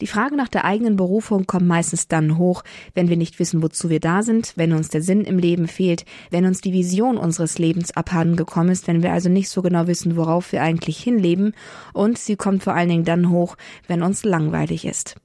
[0.00, 2.64] Die Frage nach der eigenen Berufung kommt meistens dann hoch,
[2.94, 6.06] wenn wir nicht wissen, wozu wir da sind, wenn uns der Sinn im Leben fehlt,
[6.30, 9.86] wenn uns die Vision unseres Lebens abhanden gekommen ist, wenn wir also nicht so genau
[9.86, 11.52] wissen, worauf wir eigentlich hinleben
[11.92, 13.56] und sie kommt vor allen Dingen dann hoch,
[13.88, 15.16] wenn uns langweilig ist.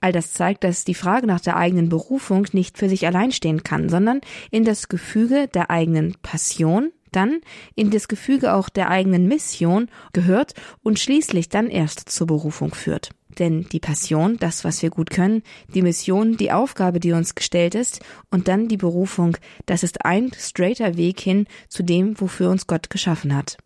[0.00, 3.62] All das zeigt, dass die Frage nach der eigenen Berufung nicht für sich allein stehen
[3.62, 4.20] kann, sondern
[4.50, 7.40] in das Gefüge der eigenen Passion, dann
[7.74, 13.10] in das Gefüge auch der eigenen Mission gehört und schließlich dann erst zur Berufung führt.
[13.38, 15.42] Denn die Passion, das, was wir gut können,
[15.74, 18.00] die Mission, die Aufgabe, die uns gestellt ist,
[18.30, 19.36] und dann die Berufung,
[19.66, 23.56] das ist ein straighter Weg hin zu dem, wofür uns Gott geschaffen hat.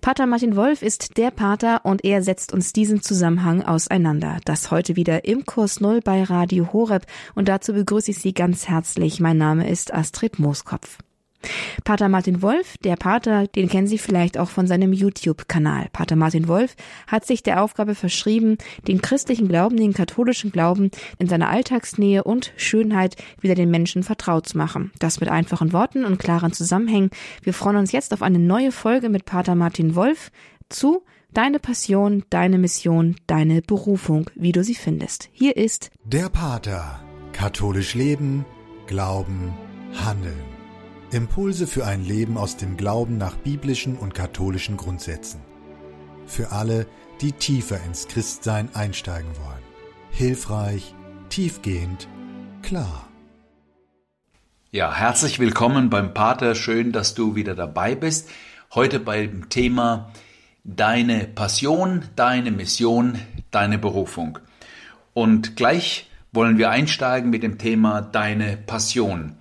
[0.00, 4.38] Pater Martin Wolf ist der Pater und er setzt uns diesen Zusammenhang auseinander.
[4.44, 8.68] Das heute wieder im Kurs Null bei Radio Horeb und dazu begrüße ich Sie ganz
[8.68, 9.20] herzlich.
[9.20, 10.98] Mein Name ist Astrid Mooskopf.
[11.84, 15.88] Pater Martin Wolf, der Pater, den kennen Sie vielleicht auch von seinem YouTube-Kanal.
[15.92, 16.76] Pater Martin Wolf
[17.06, 22.52] hat sich der Aufgabe verschrieben, den christlichen Glauben, den katholischen Glauben in seiner Alltagsnähe und
[22.56, 24.92] Schönheit wieder den Menschen vertraut zu machen.
[24.98, 27.10] Das mit einfachen Worten und klaren Zusammenhängen.
[27.42, 30.30] Wir freuen uns jetzt auf eine neue Folge mit Pater Martin Wolf
[30.68, 31.02] zu
[31.34, 35.30] Deine Passion, deine Mission, deine Berufung, wie du sie findest.
[35.32, 37.02] Hier ist der Pater.
[37.32, 38.44] Katholisch leben,
[38.86, 39.52] glauben,
[39.94, 40.53] handeln.
[41.14, 45.40] Impulse für ein Leben aus dem Glauben nach biblischen und katholischen Grundsätzen.
[46.26, 46.88] Für alle,
[47.20, 49.62] die tiefer ins Christsein einsteigen wollen.
[50.10, 50.92] Hilfreich,
[51.28, 52.08] tiefgehend,
[52.62, 53.08] klar.
[54.72, 56.56] Ja, herzlich willkommen beim Pater.
[56.56, 58.28] Schön, dass du wieder dabei bist.
[58.74, 60.10] Heute beim Thema
[60.64, 63.20] Deine Passion, deine Mission,
[63.52, 64.40] deine Berufung.
[65.12, 69.36] Und gleich wollen wir einsteigen mit dem Thema Deine Passion.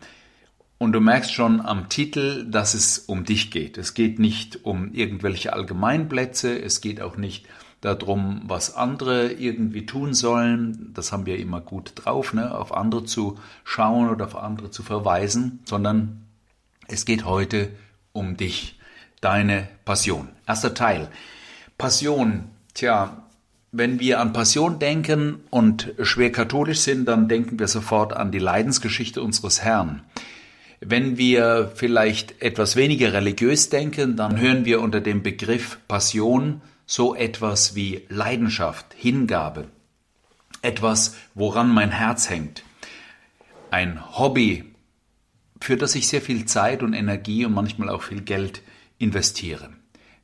[0.83, 3.77] Und du merkst schon am Titel, dass es um dich geht.
[3.77, 7.45] Es geht nicht um irgendwelche Allgemeinplätze, es geht auch nicht
[7.79, 10.91] darum, was andere irgendwie tun sollen.
[10.93, 12.53] Das haben wir immer gut drauf, ne?
[12.53, 16.25] auf andere zu schauen oder auf andere zu verweisen, sondern
[16.89, 17.69] es geht heute
[18.11, 18.77] um dich,
[19.21, 20.27] deine Passion.
[20.45, 21.07] Erster Teil.
[21.77, 22.49] Passion.
[22.73, 23.23] Tja,
[23.71, 28.39] wenn wir an Passion denken und schwer katholisch sind, dann denken wir sofort an die
[28.39, 30.01] Leidensgeschichte unseres Herrn.
[30.85, 37.15] Wenn wir vielleicht etwas weniger religiös denken, dann hören wir unter dem Begriff Passion so
[37.15, 39.69] etwas wie Leidenschaft, Hingabe,
[40.61, 42.63] etwas, woran mein Herz hängt,
[43.71, 44.65] ein Hobby,
[45.61, 48.61] für das ich sehr viel Zeit und Energie und manchmal auch viel Geld
[48.97, 49.69] investiere.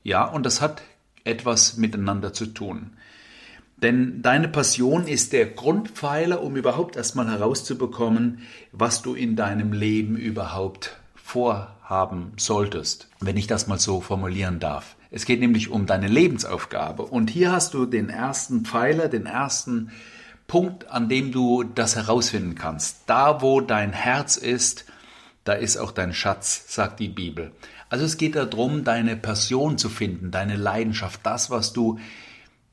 [0.03, 0.81] Ja, und das hat
[1.23, 2.97] etwas miteinander zu tun.
[3.81, 8.39] Denn deine Passion ist der Grundpfeiler, um überhaupt erstmal herauszubekommen,
[8.71, 14.95] was du in deinem Leben überhaupt vorhaben solltest, wenn ich das mal so formulieren darf.
[15.11, 17.03] Es geht nämlich um deine Lebensaufgabe.
[17.03, 19.91] Und hier hast du den ersten Pfeiler, den ersten
[20.47, 23.03] Punkt, an dem du das herausfinden kannst.
[23.05, 24.85] Da, wo dein Herz ist,
[25.45, 27.51] da ist auch dein Schatz, sagt die Bibel.
[27.89, 31.97] Also es geht darum, deine Passion zu finden, deine Leidenschaft, das, was du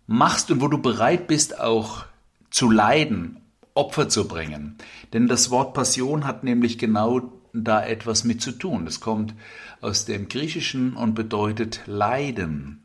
[0.06, 2.04] machst und wo du bereit bist auch
[2.50, 3.40] zu leiden,
[3.74, 4.76] Opfer zu bringen.
[5.12, 8.86] Denn das Wort Passion hat nämlich genau da etwas mit zu tun.
[8.86, 9.34] Es kommt
[9.80, 12.84] aus dem Griechischen und bedeutet Leiden.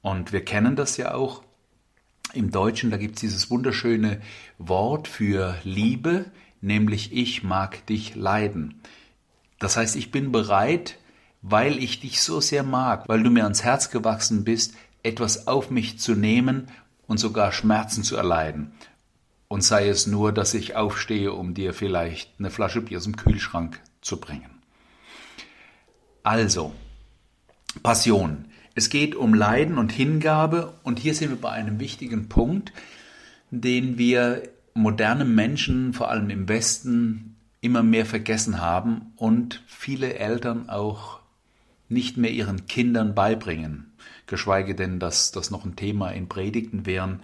[0.00, 1.42] Und wir kennen das ja auch
[2.34, 4.20] im Deutschen, da gibt es dieses wunderschöne
[4.58, 6.26] Wort für Liebe,
[6.60, 8.80] nämlich ich mag dich leiden.
[9.58, 10.98] Das heißt, ich bin bereit,
[11.42, 15.70] weil ich dich so sehr mag, weil du mir ans Herz gewachsen bist, etwas auf
[15.70, 16.68] mich zu nehmen
[17.06, 18.72] und sogar Schmerzen zu erleiden.
[19.48, 23.16] Und sei es nur, dass ich aufstehe, um dir vielleicht eine Flasche Bier aus dem
[23.16, 24.50] Kühlschrank zu bringen.
[26.22, 26.72] Also,
[27.82, 28.46] Passion.
[28.74, 32.72] Es geht um Leiden und Hingabe und hier sind wir bei einem wichtigen Punkt,
[33.50, 40.70] den wir moderne Menschen, vor allem im Westen, immer mehr vergessen haben und viele Eltern
[40.70, 41.20] auch
[41.90, 43.91] nicht mehr ihren Kindern beibringen
[44.26, 47.20] geschweige denn, dass das noch ein Thema in Predigten wären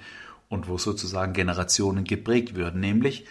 [0.49, 3.27] und wo sozusagen Generationen geprägt würden, nämlich,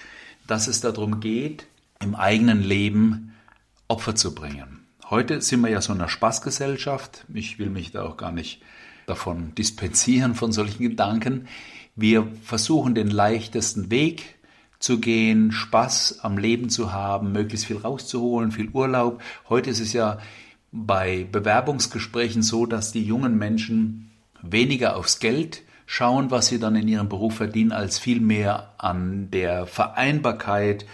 [0.47, 1.68] dass es darum geht,
[2.00, 3.33] im eigenen Leben
[3.88, 4.86] Opfer zu bringen.
[5.09, 7.25] Heute sind wir ja so einer Spaßgesellschaft.
[7.33, 8.62] Ich will mich da auch gar nicht
[9.06, 11.47] davon dispensieren von solchen Gedanken.
[11.95, 14.36] Wir versuchen den leichtesten Weg
[14.80, 19.21] zu gehen, Spaß am Leben zu haben, möglichst viel rauszuholen, viel Urlaub.
[19.50, 20.19] Heute ist es ja
[20.85, 26.88] bei Bewerbungsgesprächen so, dass die jungen Menschen weniger aufs Geld schauen, was sie dann in
[26.88, 30.85] ihrem Beruf verdienen, als vielmehr an der Vereinbarkeit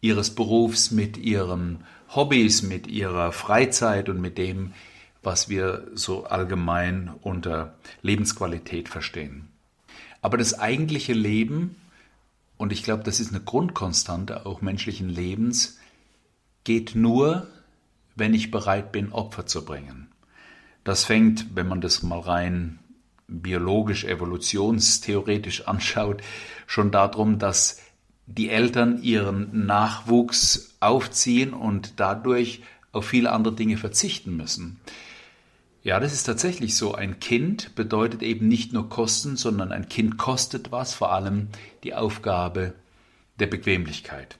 [0.00, 1.84] ihres Berufs mit ihren
[2.14, 4.72] Hobbys, mit ihrer Freizeit und mit dem,
[5.22, 9.48] was wir so allgemein unter Lebensqualität verstehen.
[10.20, 11.76] Aber das eigentliche Leben
[12.56, 15.78] und ich glaube, das ist eine Grundkonstante auch menschlichen Lebens,
[16.62, 17.46] geht nur,
[18.16, 20.08] wenn ich bereit bin, Opfer zu bringen.
[20.84, 22.78] Das fängt, wenn man das mal rein
[23.26, 26.22] biologisch, evolutionstheoretisch anschaut,
[26.66, 27.80] schon darum, dass
[28.26, 32.62] die Eltern ihren Nachwuchs aufziehen und dadurch
[32.92, 34.80] auf viele andere Dinge verzichten müssen.
[35.82, 36.94] Ja, das ist tatsächlich so.
[36.94, 41.48] Ein Kind bedeutet eben nicht nur Kosten, sondern ein Kind kostet was, vor allem
[41.82, 42.72] die Aufgabe
[43.38, 44.38] der Bequemlichkeit.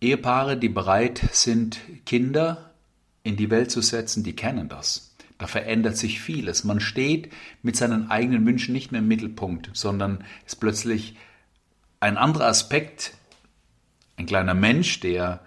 [0.00, 2.72] Ehepaare, die bereit sind, Kinder
[3.22, 5.14] in die Welt zu setzen, die kennen das.
[5.38, 6.64] Da verändert sich vieles.
[6.64, 11.16] Man steht mit seinen eigenen Wünschen nicht mehr im Mittelpunkt, sondern ist plötzlich
[12.00, 13.14] ein anderer Aspekt,
[14.16, 15.40] ein kleiner Mensch, der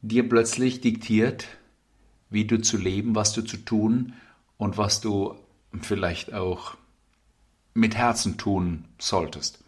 [0.00, 1.46] dir plötzlich diktiert,
[2.30, 4.14] wie du zu leben, was du zu tun
[4.56, 5.36] und was du
[5.80, 6.76] vielleicht auch
[7.74, 9.61] mit Herzen tun solltest.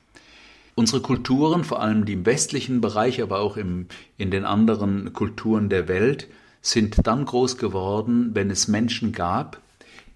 [0.74, 3.86] Unsere Kulturen, vor allem die im westlichen Bereich, aber auch im,
[4.16, 6.28] in den anderen Kulturen der Welt,
[6.62, 9.60] sind dann groß geworden, wenn es Menschen gab,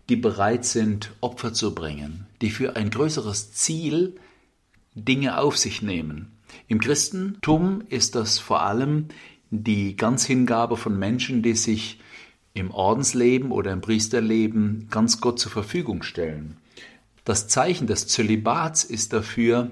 [0.08, 4.16] die bereit sind, Opfer zu bringen, die für ein größeres Ziel
[4.94, 6.32] Dinge auf sich nehmen.
[6.66, 9.08] Im Christentum ist das vor allem
[9.50, 12.00] die Ganzhingabe von Menschen, die sich
[12.54, 16.56] im Ordensleben oder im Priesterleben ganz Gott zur Verfügung stellen.
[17.24, 19.70] Das Zeichen des Zölibats ist dafür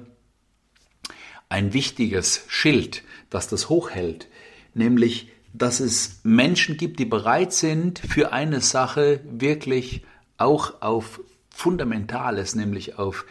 [1.49, 4.29] ein wichtiges Schild, das das hochhält,
[4.75, 10.05] nämlich dass es Menschen gibt, die bereit sind, für eine Sache wirklich
[10.37, 11.21] auch auf
[11.51, 13.25] Fundamentales, nämlich auf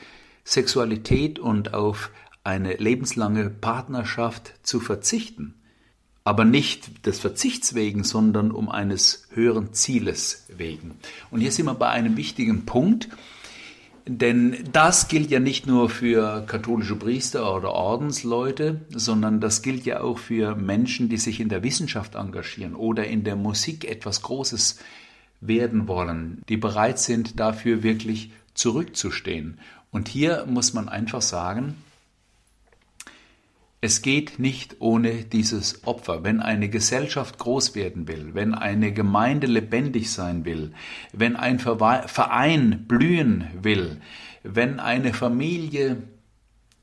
[0.44, 2.10] Sexualität und auf
[2.44, 5.54] eine lebenslange Partnerschaft zu verzichten.
[6.24, 10.98] Aber nicht des Verzichts wegen, sondern um eines höheren Zieles wegen.
[11.30, 13.10] Und hier sind wir bei einem wichtigen Punkt,
[14.08, 20.02] denn das gilt ja nicht nur für katholische Priester oder Ordensleute, sondern das gilt ja
[20.02, 24.80] auch für Menschen, die sich in der Wissenschaft engagieren oder in der Musik etwas Großes
[25.42, 29.60] werden wollen, die bereit sind, dafür wirklich zurückzustehen.
[29.92, 31.76] Und hier muss man einfach sagen,
[33.82, 36.24] es geht nicht ohne dieses Opfer.
[36.24, 40.74] Wenn eine Gesellschaft groß werden will, wenn eine Gemeinde lebendig sein will,
[41.14, 44.02] wenn ein Verein blühen will,
[44.44, 46.04] wenn eine Familie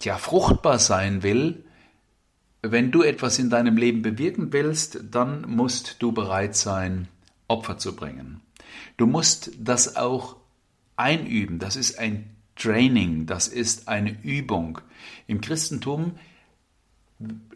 [0.03, 1.65] ja fruchtbar sein will,
[2.63, 7.09] wenn du etwas in deinem Leben bewirken willst, dann musst du bereit sein,
[7.49, 8.41] Opfer zu bringen.
[8.97, 10.37] Du musst das auch
[10.97, 11.59] einüben.
[11.59, 14.79] Das ist ein Training, das ist eine Übung.
[15.27, 16.13] Im Christentum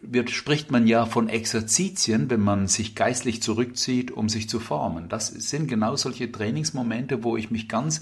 [0.01, 5.09] wird, spricht man ja von Exerzitien, wenn man sich geistlich zurückzieht, um sich zu formen.
[5.09, 8.01] Das sind genau solche Trainingsmomente, wo ich mich ganz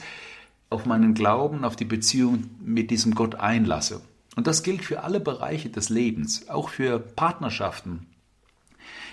[0.70, 4.02] auf meinen Glauben, auf die Beziehung mit diesem Gott einlasse.
[4.36, 8.08] Und das gilt für alle Bereiche des Lebens, auch für Partnerschaften.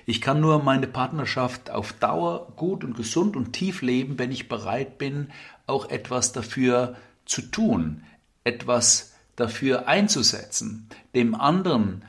[0.04, 4.48] Ich kann nur meine Partnerschaft auf Dauer gut und gesund und tief leben, wenn ich
[4.48, 5.28] bereit bin,
[5.66, 8.02] auch etwas dafür zu tun,
[8.42, 12.02] etwas dafür einzusetzen, dem anderen,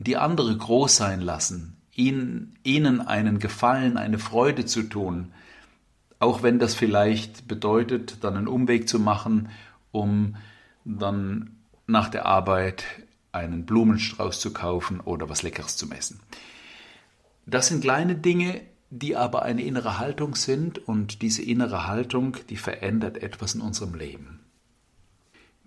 [0.00, 5.32] die andere groß sein lassen, ihnen, ihnen einen Gefallen, eine Freude zu tun,
[6.18, 9.50] auch wenn das vielleicht bedeutet, dann einen Umweg zu machen,
[9.92, 10.36] um
[10.84, 11.56] dann
[11.86, 12.84] nach der Arbeit
[13.30, 16.20] einen Blumenstrauß zu kaufen oder was Leckeres zu essen.
[17.46, 22.56] Das sind kleine Dinge, die aber eine innere Haltung sind und diese innere Haltung, die
[22.56, 24.40] verändert etwas in unserem Leben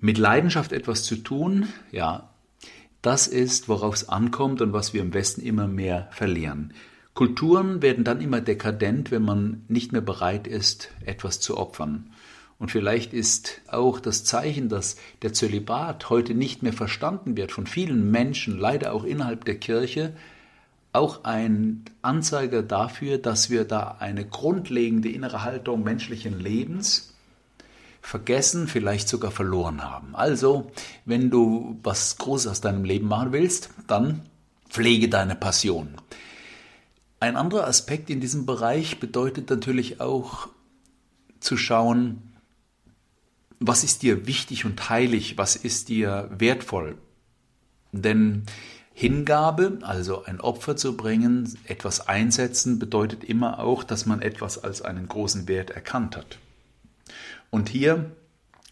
[0.03, 2.32] mit Leidenschaft etwas zu tun, ja,
[3.03, 6.73] das ist, worauf es ankommt und was wir im Westen immer mehr verlieren.
[7.13, 12.09] Kulturen werden dann immer dekadent, wenn man nicht mehr bereit ist, etwas zu opfern.
[12.57, 17.67] Und vielleicht ist auch das Zeichen, dass der Zölibat heute nicht mehr verstanden wird von
[17.67, 20.13] vielen Menschen, leider auch innerhalb der Kirche,
[20.93, 27.12] auch ein Anzeiger dafür, dass wir da eine grundlegende innere Haltung menschlichen Lebens
[28.03, 30.13] vergessen, vielleicht sogar verloren haben.
[30.13, 30.71] Also,
[31.05, 34.21] wenn du was Großes aus deinem Leben machen willst, dann
[34.69, 35.95] pflege deine Passion.
[37.19, 40.49] Ein anderer Aspekt in diesem Bereich bedeutet natürlich auch
[41.39, 42.33] zu schauen,
[43.59, 46.97] was ist dir wichtig und heilig, was ist dir wertvoll.
[47.93, 48.43] Denn
[48.93, 54.81] Hingabe, also ein Opfer zu bringen, etwas einsetzen, bedeutet immer auch, dass man etwas als
[54.81, 56.37] einen großen Wert erkannt hat.
[57.53, 58.09] Und hier,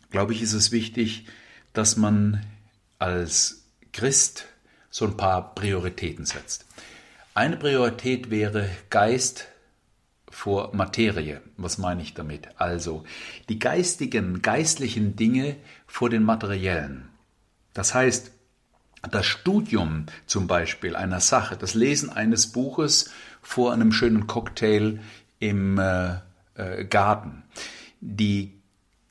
[0.10, 1.28] glaube ich, ist es wichtig,
[1.72, 2.44] dass man
[2.98, 4.46] als Christ
[4.90, 6.66] so ein paar Prioritäten setzt.
[7.36, 9.50] Eine Priorität wäre Geist
[10.32, 11.42] vor Materie.
[11.58, 12.50] Was meine ich damit?
[12.60, 13.04] Also
[13.50, 17.08] die geistigen, geistlichen Dinge vor den materiellen.
[17.76, 18.32] Das heißt,
[19.12, 23.12] das Studium zum Beispiel einer Sache, das Lesen eines Buches
[23.44, 25.02] vor einem schönen Cocktail
[25.38, 26.16] im äh,
[26.56, 27.44] äh, Garten,
[28.00, 28.60] die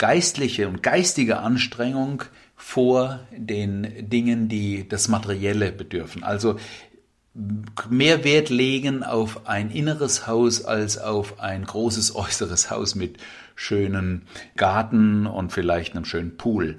[0.00, 2.24] geistliche und geistige Anstrengung
[2.56, 6.24] vor den Dingen, die das Materielle bedürfen.
[6.24, 6.56] Also
[7.90, 13.18] mehr Wert legen auf ein inneres Haus als auf ein großes äußeres Haus mit
[13.54, 14.22] schönen
[14.56, 16.78] Garten und vielleicht einem schönen Pool.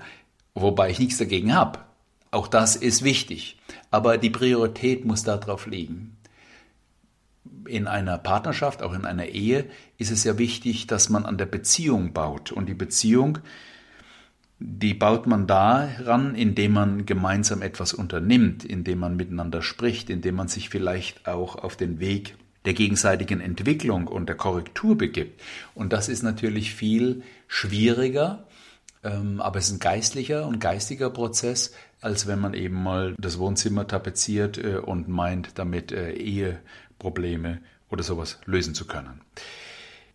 [0.55, 1.79] Wobei ich nichts dagegen habe.
[2.31, 3.59] Auch das ist wichtig.
[3.91, 6.17] Aber die Priorität muss darauf liegen.
[7.71, 9.65] In einer Partnerschaft, auch in einer Ehe,
[9.97, 12.51] ist es ja wichtig, dass man an der Beziehung baut.
[12.51, 13.37] Und die Beziehung,
[14.59, 20.49] die baut man daran, indem man gemeinsam etwas unternimmt, indem man miteinander spricht, indem man
[20.49, 22.35] sich vielleicht auch auf den Weg
[22.65, 25.41] der gegenseitigen Entwicklung und der Korrektur begibt.
[25.73, 28.45] Und das ist natürlich viel schwieriger,
[29.01, 33.39] ähm, aber es ist ein geistlicher und geistiger Prozess, als wenn man eben mal das
[33.39, 36.11] Wohnzimmer tapeziert äh, und meint, damit äh,
[37.01, 39.21] Eheprobleme oder sowas lösen zu können.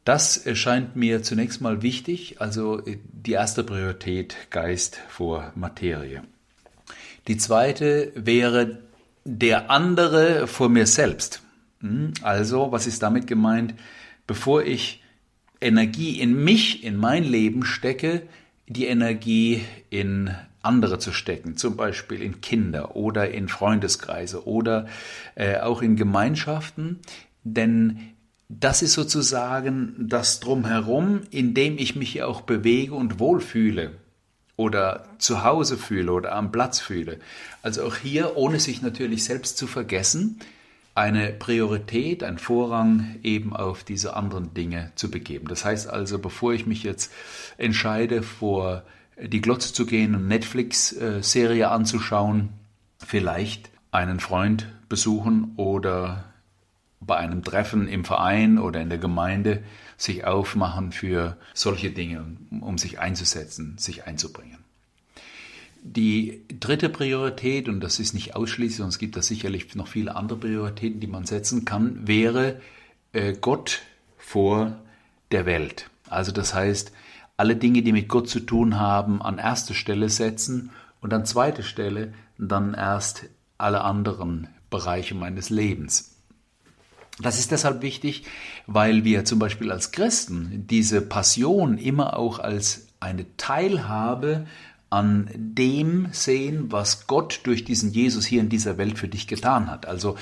[0.05, 6.23] Das scheint mir zunächst mal wichtig, also äh, die erste Priorität Geist vor Materie.
[7.27, 8.83] Die zweite wäre
[9.25, 11.43] der andere vor mir selbst.
[11.81, 13.75] Hm, also, was ist damit gemeint?
[14.29, 15.03] Bevor ich
[15.61, 18.23] Energie in mich, in mein Leben stecke,
[18.69, 20.31] die Energie in
[20.67, 24.87] andere zu stecken, zum Beispiel in Kinder oder in Freundeskreise oder
[25.35, 27.01] äh, auch in Gemeinschaften,
[27.45, 27.99] denn
[28.49, 33.93] das ist sozusagen das Drumherum, in dem ich mich auch bewege und wohlfühle
[34.57, 37.19] oder zu Hause fühle oder am Platz fühle.
[37.63, 40.41] Also auch hier, ohne sich natürlich selbst zu vergessen,
[40.95, 45.49] eine Priorität, ein Vorrang eben auf diese anderen Dinge zu begeben.
[45.49, 47.13] Das heißt also, bevor ich mich jetzt
[47.59, 48.83] entscheide, vor
[49.21, 52.51] die Glotze zu gehen und Netflix-Serie anzuschauen,
[52.99, 56.25] vielleicht einen Freund besuchen oder
[57.01, 59.63] bei einem Treffen im Verein oder in der Gemeinde
[59.97, 62.25] sich aufmachen für solche Dinge,
[62.61, 64.59] um sich einzusetzen, sich einzubringen.
[65.83, 70.39] Die dritte Priorität, und das ist nicht ausschließlich, es gibt da sicherlich noch viele andere
[70.41, 72.61] Prioritäten, die man setzen kann, wäre
[73.13, 73.83] äh, Gott
[74.19, 74.77] vor
[75.31, 75.89] der Welt.
[76.09, 76.93] Also das heißt,
[77.37, 81.63] alle Dinge, die mit Gott zu tun haben, an erste Stelle setzen und an zweite
[81.63, 83.25] Stelle dann erst
[83.59, 86.17] alle anderen Bereiche meines Lebens.
[87.19, 88.25] Das ist deshalb wichtig,
[88.67, 94.47] weil wir zum Beispiel als Christen diese Passion immer auch als eine Teilhabe
[94.91, 99.71] an dem sehen, was Gott durch diesen Jesus hier in dieser Welt für dich getan
[99.71, 99.87] hat.
[99.87, 100.17] Also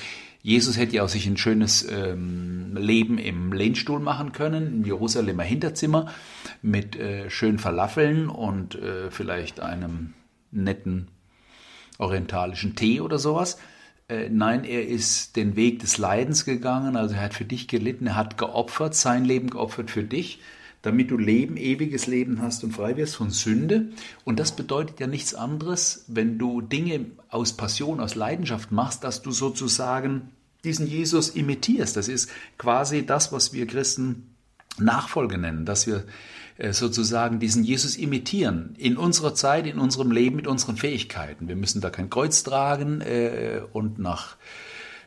[0.45, 5.43] Jesus hätte ja auch sich ein schönes ähm, Leben im Lehnstuhl machen können, im Jerusalemer
[5.43, 6.13] Hinterzimmer,
[6.61, 10.13] mit äh, schönen Falafeln und äh, vielleicht einem
[10.51, 11.09] netten
[11.97, 13.57] orientalischen Tee oder sowas.
[14.11, 18.09] Äh, nein, er ist den Weg des Leidens gegangen, also er hat für dich gelitten,
[18.09, 20.41] er hat geopfert, sein Leben geopfert für dich
[20.85, 23.88] damit du Leben, ewiges Leben hast und frei wirst von Sünde.
[24.25, 29.23] Und das bedeutet ja nichts anderes, wenn du Dinge aus Passion, aus Leidenschaft machst, dass
[29.23, 30.29] du sozusagen
[30.62, 31.97] diesen Jesus imitierst.
[31.97, 34.35] Das ist quasi das, was wir Christen
[34.79, 36.05] Nachfolge nennen, dass wir
[36.59, 41.49] äh, sozusagen diesen Jesus imitieren in unserer Zeit, in unserem Leben, mit unseren Fähigkeiten.
[41.49, 44.37] Wir müssen da kein Kreuz tragen äh, und nach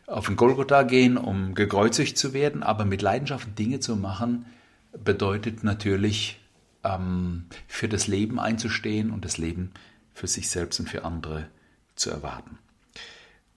[0.07, 4.45] auf den Golgotha gehen, um gekreuzigt zu werden, aber mit Leidenschaft Dinge zu machen,
[4.91, 6.39] bedeutet natürlich,
[6.83, 9.71] ähm, für das Leben einzustehen und das Leben
[10.13, 11.47] für sich selbst und für andere
[11.95, 12.57] zu erwarten.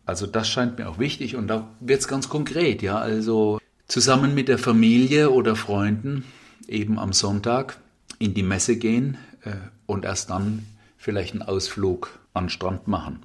[0.05, 4.35] Also das scheint mir auch wichtig und da wird es ganz konkret, ja, also zusammen
[4.35, 6.25] mit der Familie oder Freunden
[6.67, 7.79] eben am Sonntag
[8.19, 9.53] in die Messe gehen äh,
[9.87, 13.21] und erst dann vielleicht einen Ausflug an den Strand machen.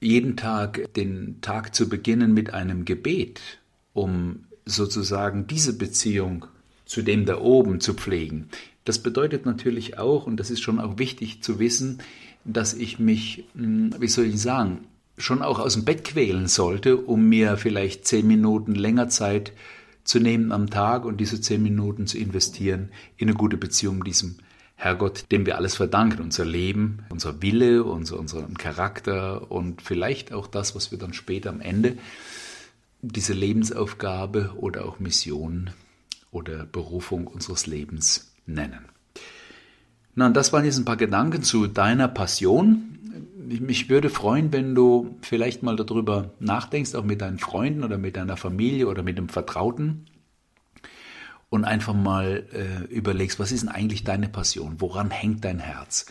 [0.00, 3.40] Jeden Tag den Tag zu beginnen mit einem Gebet,
[3.92, 6.46] um sozusagen diese Beziehung
[6.92, 8.50] zu dem da oben zu pflegen.
[8.84, 12.02] Das bedeutet natürlich auch, und das ist schon auch wichtig zu wissen,
[12.44, 14.80] dass ich mich, hm, wie soll ich sagen,
[15.16, 19.54] schon auch aus dem Bett quälen sollte, um mir vielleicht zehn Minuten länger Zeit
[20.04, 24.08] zu nehmen am Tag und diese zehn Minuten zu investieren in eine gute Beziehung mit
[24.08, 24.36] diesem
[24.76, 30.46] Herrgott, dem wir alles verdanken, unser Leben, unser Wille, unser, unseren Charakter und vielleicht auch
[30.46, 31.96] das, was wir dann später am Ende,
[33.00, 35.70] diese Lebensaufgabe oder auch Mission
[36.32, 38.86] oder Berufung unseres Lebens nennen.
[40.14, 42.98] Na, und das waren jetzt ein paar Gedanken zu deiner Passion.
[43.46, 48.16] Mich würde freuen, wenn du vielleicht mal darüber nachdenkst, auch mit deinen Freunden oder mit
[48.16, 50.06] deiner Familie oder mit einem Vertrauten.
[51.50, 54.76] und einfach mal äh, überlegst, was ist denn eigentlich deine Passion?
[54.78, 56.06] Woran hängt dein Herz?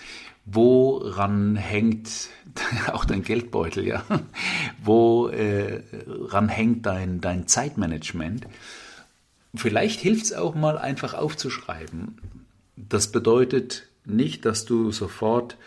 [0.46, 2.30] Woran hängt
[2.94, 4.04] auch dein Geldbeutel, ja?
[4.84, 8.46] Woran äh, hängt dein, dein Zeitmanagement?
[9.56, 12.18] Vielleicht hilft es auch mal einfach aufzuschreiben.
[12.76, 15.58] Das bedeutet nicht, dass du sofort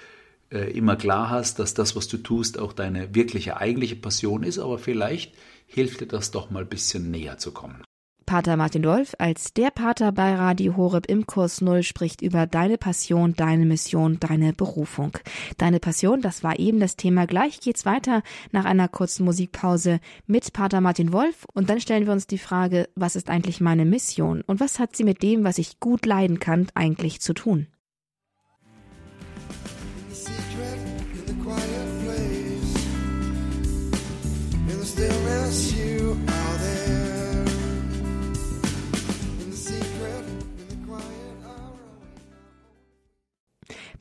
[0.51, 4.59] äh, immer klar hast, dass das, was du tust, auch deine wirkliche, eigentliche Passion ist,
[4.59, 5.35] aber vielleicht
[5.67, 7.83] hilft dir das doch mal ein bisschen näher zu kommen.
[8.27, 12.79] Pater Martin Wolf als der Pater bei Radio Horeb im Kurs Null spricht über deine
[12.79, 15.13] Passion, deine Mission, deine Berufung.
[15.59, 17.27] Deine Passion, das war eben das Thema.
[17.27, 22.13] Gleich geht's weiter nach einer kurzen Musikpause mit Pater Martin Wolf und dann stellen wir
[22.13, 25.59] uns die Frage, was ist eigentlich meine Mission und was hat sie mit dem, was
[25.59, 27.67] ich gut leiden kann, eigentlich zu tun?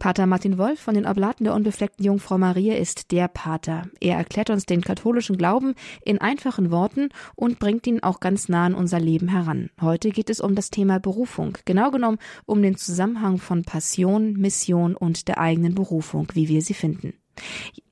[0.03, 3.83] Pater Martin Wolf von den Oblaten der unbefleckten Jungfrau Maria ist der Pater.
[4.01, 7.07] Er erklärt uns den katholischen Glauben in einfachen Worten
[7.37, 9.69] und bringt ihn auch ganz nah an unser Leben heran.
[9.79, 14.97] Heute geht es um das Thema Berufung, genau genommen um den Zusammenhang von Passion, Mission
[14.97, 17.13] und der eigenen Berufung, wie wir sie finden.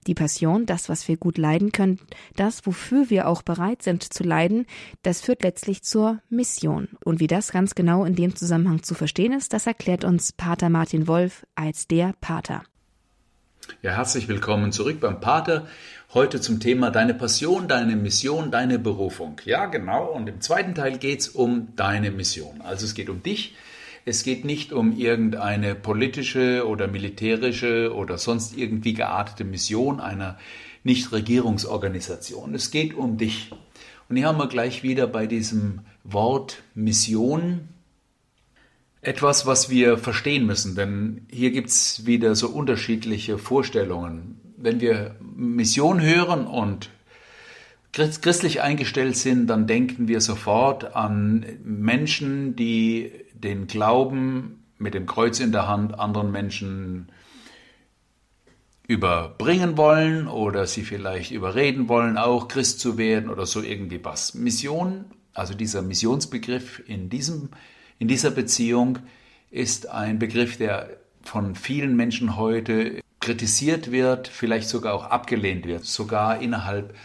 [0.07, 1.99] Die Passion, das, was wir gut leiden können,
[2.35, 4.65] das, wofür wir auch bereit sind zu leiden,
[5.03, 6.89] das führt letztlich zur Mission.
[7.05, 10.69] Und wie das ganz genau in dem Zusammenhang zu verstehen ist, das erklärt uns Pater
[10.69, 12.63] Martin Wolf als der Pater.
[13.81, 15.67] Ja, herzlich willkommen zurück beim Pater.
[16.13, 19.39] Heute zum Thema Deine Passion, deine Mission, deine Berufung.
[19.45, 20.05] Ja, genau.
[20.07, 22.61] Und im zweiten Teil geht es um deine Mission.
[22.61, 23.55] Also es geht um dich,
[24.05, 30.37] es geht nicht um irgendeine politische oder militärische oder sonst irgendwie geartete Mission einer
[30.83, 32.55] Nichtregierungsorganisation.
[32.55, 33.51] Es geht um dich.
[34.09, 37.69] Und hier haben wir gleich wieder bei diesem Wort Mission
[39.01, 44.39] etwas, was wir verstehen müssen, denn hier gibt es wieder so unterschiedliche Vorstellungen.
[44.57, 46.91] Wenn wir Mission hören und
[47.93, 53.11] christlich eingestellt sind, dann denken wir sofort an Menschen, die
[53.43, 57.11] den Glauben mit dem Kreuz in der Hand anderen Menschen
[58.87, 64.33] überbringen wollen oder sie vielleicht überreden wollen, auch Christ zu werden oder so irgendwie was.
[64.33, 67.49] Mission, also dieser Missionsbegriff in, diesem,
[67.99, 68.99] in dieser Beziehung
[69.49, 75.85] ist ein Begriff, der von vielen Menschen heute kritisiert wird, vielleicht sogar auch abgelehnt wird,
[75.85, 76.95] sogar innerhalb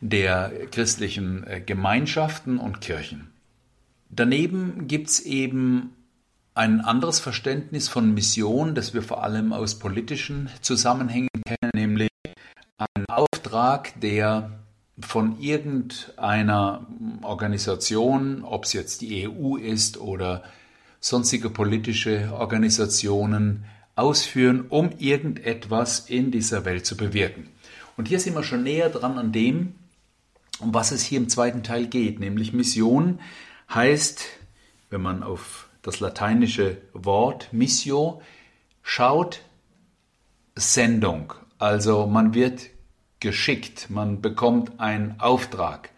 [0.00, 3.31] der christlichen äh, Gemeinschaften und Kirchen.
[4.14, 5.94] Daneben gibt es eben
[6.54, 12.10] ein anderes Verständnis von Mission, das wir vor allem aus politischen Zusammenhängen kennen, nämlich
[12.76, 14.50] ein Auftrag, der
[15.00, 16.86] von irgendeiner
[17.22, 20.44] Organisation, ob es jetzt die EU ist oder
[21.00, 27.48] sonstige politische Organisationen, ausführen, um irgendetwas in dieser Welt zu bewirken.
[27.96, 29.74] Und hier sind wir schon näher dran an dem,
[30.60, 33.18] um was es hier im zweiten Teil geht, nämlich Mission
[33.74, 34.24] heißt,
[34.90, 38.22] wenn man auf das lateinische Wort Missio
[38.82, 39.40] schaut,
[40.54, 41.32] Sendung.
[41.58, 42.70] Also man wird
[43.20, 45.90] geschickt, man bekommt einen Auftrag.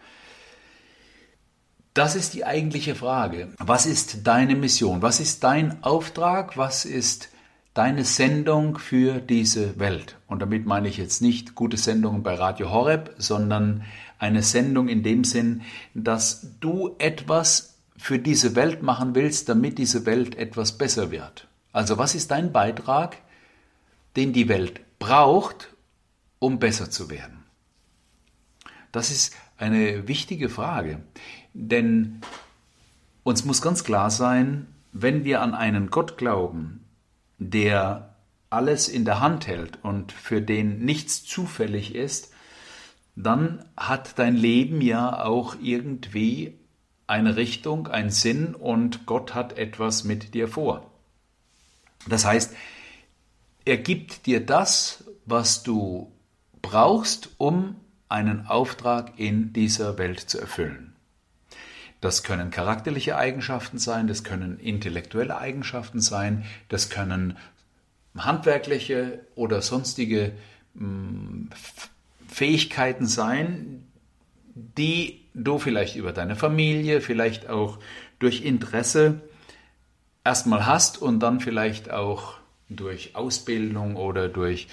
[1.95, 3.53] Das ist die eigentliche Frage.
[3.59, 5.01] Was ist deine Mission?
[5.01, 6.57] Was ist dein Auftrag?
[6.57, 7.29] Was ist
[7.73, 10.17] deine Sendung für diese Welt?
[10.27, 13.85] Und damit meine ich jetzt nicht gute Sendungen bei Radio Horeb, sondern
[14.19, 15.63] eine Sendung in dem Sinn,
[15.95, 21.49] dass du etwas für diese Welt machen willst, damit diese Welt etwas besser wird.
[21.73, 23.17] Also was ist dein Beitrag,
[24.17, 25.75] den die Welt braucht,
[26.39, 27.45] um besser zu werden?
[28.93, 31.01] Das ist eine wichtige Frage,
[31.53, 32.21] denn
[33.23, 36.85] uns muss ganz klar sein, wenn wir an einen Gott glauben,
[37.39, 38.15] der
[38.51, 42.34] alles in der Hand hält und für den nichts zufällig ist,
[43.17, 46.55] dann hat dein Leben ja auch irgendwie
[47.07, 50.91] eine Richtung, einen Sinn und Gott hat etwas mit dir vor.
[52.09, 52.55] Das heißt,
[53.65, 56.13] er gibt dir das, was du
[56.61, 57.77] brauchst, um
[58.09, 60.95] einen Auftrag in dieser Welt zu erfüllen.
[62.01, 67.39] Das können charakterliche Eigenschaften sein, das können intellektuelle Eigenschaften sein, das können
[68.17, 70.33] handwerkliche oder sonstige
[70.77, 71.49] hm,
[72.29, 73.87] Fähigkeiten sein,
[74.55, 77.79] die du vielleicht über deine Familie, vielleicht auch
[78.19, 79.21] durch Interesse
[80.25, 82.35] erstmal hast und dann vielleicht auch
[82.69, 84.69] durch Ausbildung oder durch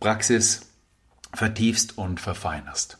[0.00, 0.72] Praxis
[1.32, 2.98] vertiefst und verfeinerst.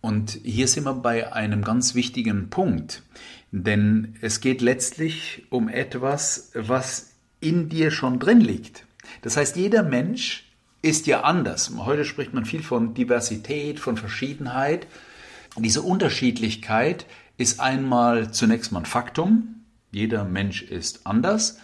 [0.00, 3.02] Und hier sind wir bei einem ganz wichtigen Punkt,
[3.52, 8.84] denn es geht letztlich um etwas, was in dir schon drin liegt.
[9.22, 10.51] Das heißt, jeder Mensch
[10.82, 11.70] ist ja anders.
[11.76, 14.88] Heute spricht man viel von Diversität, von Verschiedenheit.
[15.56, 19.64] Diese Unterschiedlichkeit ist einmal zunächst mal ein Faktum.
[19.92, 21.58] Jeder Mensch ist anders.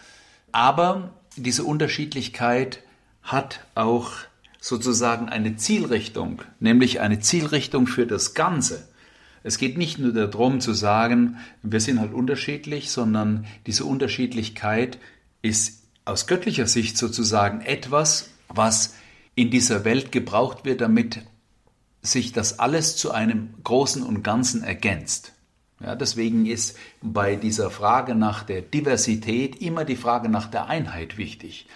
[0.52, 2.82] Aber diese Unterschiedlichkeit
[3.22, 4.12] hat auch
[4.60, 8.88] sozusagen eine Zielrichtung, nämlich eine Zielrichtung für das Ganze.
[9.42, 14.98] Es geht nicht nur darum zu sagen, wir sind halt unterschiedlich, sondern diese Unterschiedlichkeit
[15.42, 18.94] ist aus göttlicher Sicht sozusagen etwas, was
[19.38, 21.20] in dieser Welt gebraucht wird, damit
[22.02, 25.32] sich das alles zu einem Großen und Ganzen ergänzt.
[25.80, 31.18] Ja, deswegen ist bei dieser Frage nach der Diversität immer die Frage nach der Einheit
[31.18, 31.68] wichtig.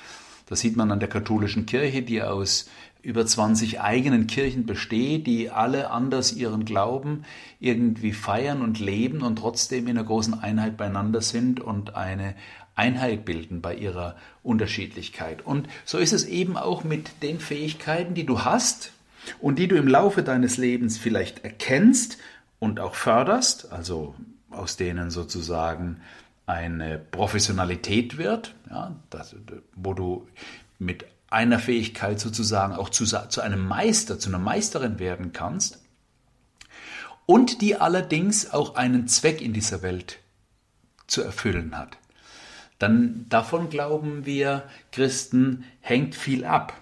[0.46, 2.68] Das sieht man an der katholischen Kirche, die aus
[3.00, 7.24] über 20 eigenen Kirchen besteht, die alle anders ihren Glauben
[7.60, 12.34] irgendwie feiern und leben und trotzdem in einer großen Einheit beieinander sind und eine
[12.74, 15.44] Einheit bilden bei ihrer Unterschiedlichkeit.
[15.44, 18.92] Und so ist es eben auch mit den Fähigkeiten, die du hast
[19.40, 22.18] und die du im Laufe deines Lebens vielleicht erkennst
[22.58, 24.14] und auch förderst, also
[24.50, 26.00] aus denen sozusagen
[26.46, 29.36] eine Professionalität wird, ja, das,
[29.74, 30.28] wo du
[30.78, 35.78] mit einer Fähigkeit sozusagen auch zu, zu einem Meister, zu einer Meisterin werden kannst
[37.26, 40.18] und die allerdings auch einen Zweck in dieser Welt
[41.06, 41.96] zu erfüllen hat.
[42.82, 46.76] Dann davon glauben wir Christen hängt viel ab.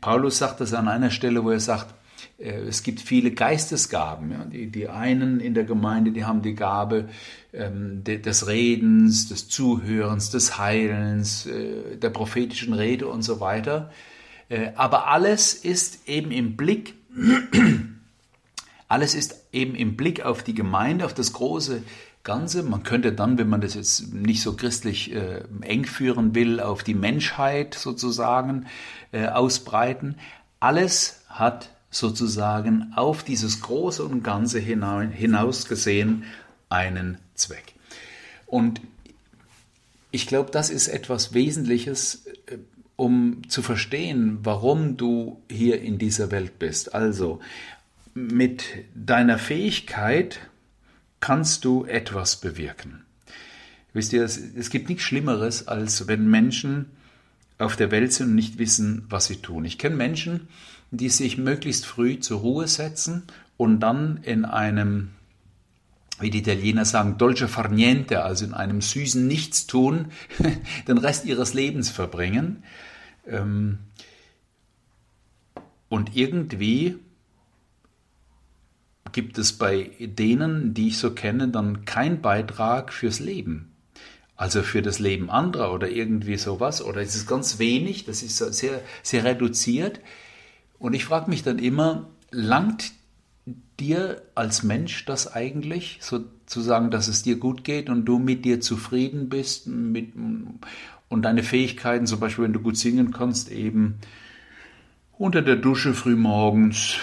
[0.00, 1.94] Paulus sagt das an einer Stelle, wo er sagt,
[2.38, 4.50] äh, es gibt viele Geistesgaben.
[4.50, 7.10] Die, einen in der Gemeinde, die haben die Gabe
[7.52, 13.92] ähm, de, des Redens, des Zuhörens, des Heilens, äh, der prophetischen Rede und so weiter.
[14.48, 16.94] Äh, aber alles ist eben im Blick,
[18.88, 21.82] alles ist eben im Blick auf die Gemeinde, auf das große
[22.24, 22.62] Ganze.
[22.62, 26.82] Man könnte dann, wenn man das jetzt nicht so christlich äh, eng führen will, auf
[26.82, 28.66] die Menschheit sozusagen
[29.12, 30.16] äh, ausbreiten.
[30.58, 36.24] Alles hat sozusagen auf dieses Große und Ganze hinaus gesehen
[36.68, 37.74] einen Zweck.
[38.46, 38.80] Und
[40.10, 42.58] ich glaube, das ist etwas Wesentliches, äh,
[42.96, 46.94] um zu verstehen, warum du hier in dieser Welt bist.
[46.94, 47.40] Also
[48.14, 50.38] mit deiner Fähigkeit
[51.24, 53.02] kannst du etwas bewirken.
[53.94, 56.90] Wisst ihr, es, es gibt nichts Schlimmeres, als wenn Menschen
[57.56, 59.64] auf der Welt sind und nicht wissen, was sie tun.
[59.64, 60.48] Ich kenne Menschen,
[60.90, 63.22] die sich möglichst früh zur Ruhe setzen
[63.56, 65.12] und dann in einem,
[66.20, 70.12] wie die Italiener sagen, dolce far niente, also in einem süßen Nichtstun,
[70.88, 72.64] den Rest ihres Lebens verbringen.
[73.26, 73.78] Ähm,
[75.88, 76.98] und irgendwie
[79.14, 83.70] gibt es bei denen, die ich so kenne, dann keinen Beitrag fürs Leben.
[84.36, 86.84] Also für das Leben anderer oder irgendwie sowas.
[86.84, 90.00] Oder ist es ganz wenig, das ist sehr, sehr reduziert.
[90.80, 92.92] Und ich frage mich dann immer, langt
[93.78, 98.60] dir als Mensch das eigentlich, sozusagen, dass es dir gut geht und du mit dir
[98.60, 100.12] zufrieden bist mit,
[101.08, 104.00] und deine Fähigkeiten, zum Beispiel wenn du gut singen kannst, eben
[105.12, 106.98] unter der Dusche frühmorgens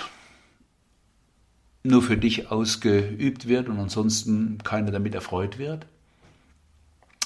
[1.83, 5.85] nur für dich ausgeübt wird und ansonsten keiner damit erfreut wird?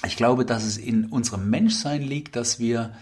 [0.05, 2.93] Ich glaube, dass es in unserem Menschsein liegt, dass wir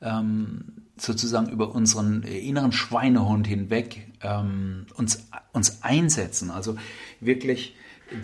[0.00, 0.64] ähm,
[0.96, 6.50] sozusagen über unseren inneren Schweinehund hinweg ähm, uns, uns einsetzen.
[6.50, 6.76] Also
[7.20, 7.74] wirklich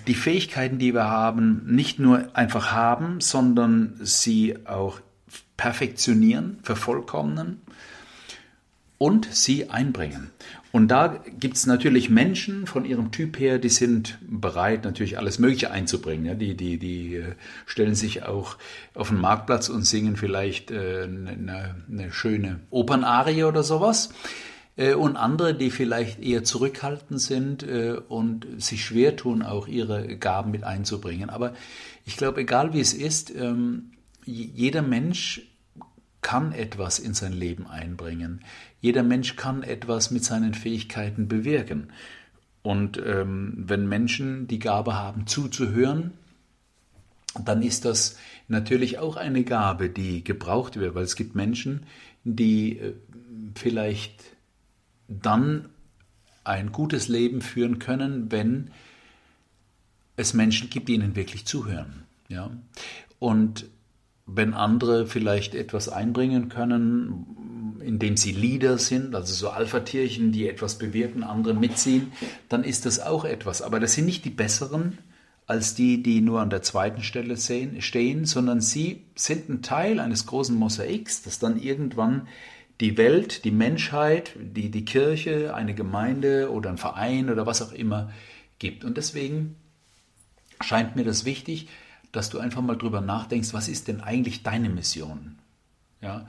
[0.06, 5.00] die Fähigkeiten, die wir haben, nicht nur einfach haben, sondern sie auch
[5.56, 7.60] perfektionieren, vervollkommnen
[8.98, 10.30] und sie einbringen.
[10.70, 15.38] Und da gibt es natürlich Menschen von ihrem Typ her, die sind bereit, natürlich alles
[15.38, 16.26] Mögliche einzubringen.
[16.26, 18.58] Ja, die, die, die äh, stellen sich auch
[18.94, 24.10] auf den Marktplatz und singen vielleicht äh, eine, eine schöne Opernarie oder sowas.
[24.76, 30.16] Äh, und andere, die vielleicht eher zurückhaltend sind äh, und sich schwer tun, auch ihre
[30.16, 31.30] Gaben mit einzubringen.
[31.30, 31.54] Aber
[32.06, 33.92] ich glaube, egal wie es ist, ähm,
[34.24, 35.42] jeder Mensch
[36.20, 38.44] kann etwas in sein Leben einbringen.
[38.80, 41.88] Jeder Mensch kann etwas mit seinen Fähigkeiten bewirken.
[42.62, 46.12] Und ähm, wenn Menschen die Gabe haben, zuzuhören,
[47.44, 51.84] dann ist das natürlich auch eine Gabe, die gebraucht wird, weil es gibt Menschen,
[52.24, 52.94] die äh,
[53.54, 54.36] vielleicht
[55.08, 55.68] dann
[56.44, 58.70] ein gutes Leben führen können, wenn
[60.16, 62.04] es Menschen gibt, die ihnen wirklich zuhören.
[62.28, 62.50] Ja?
[63.18, 63.66] Und
[64.26, 67.26] wenn andere vielleicht etwas einbringen können,
[67.80, 72.12] indem sie Leader sind, also so Alpha-Tierchen, die etwas bewirken, andere mitziehen,
[72.48, 73.62] dann ist das auch etwas.
[73.62, 74.98] Aber das sind nicht die besseren
[75.48, 79.98] als die, die nur an der zweiten Stelle sehen, stehen, sondern sie sind ein Teil
[79.98, 82.28] eines großen Mosaiks, das dann irgendwann
[82.82, 87.72] die Welt, die Menschheit, die, die Kirche, eine Gemeinde oder ein Verein oder was auch
[87.72, 88.12] immer
[88.58, 88.84] gibt.
[88.84, 89.56] Und deswegen
[90.60, 91.68] scheint mir das wichtig,
[92.12, 95.38] dass du einfach mal drüber nachdenkst, was ist denn eigentlich deine Mission?
[96.02, 96.28] Ja.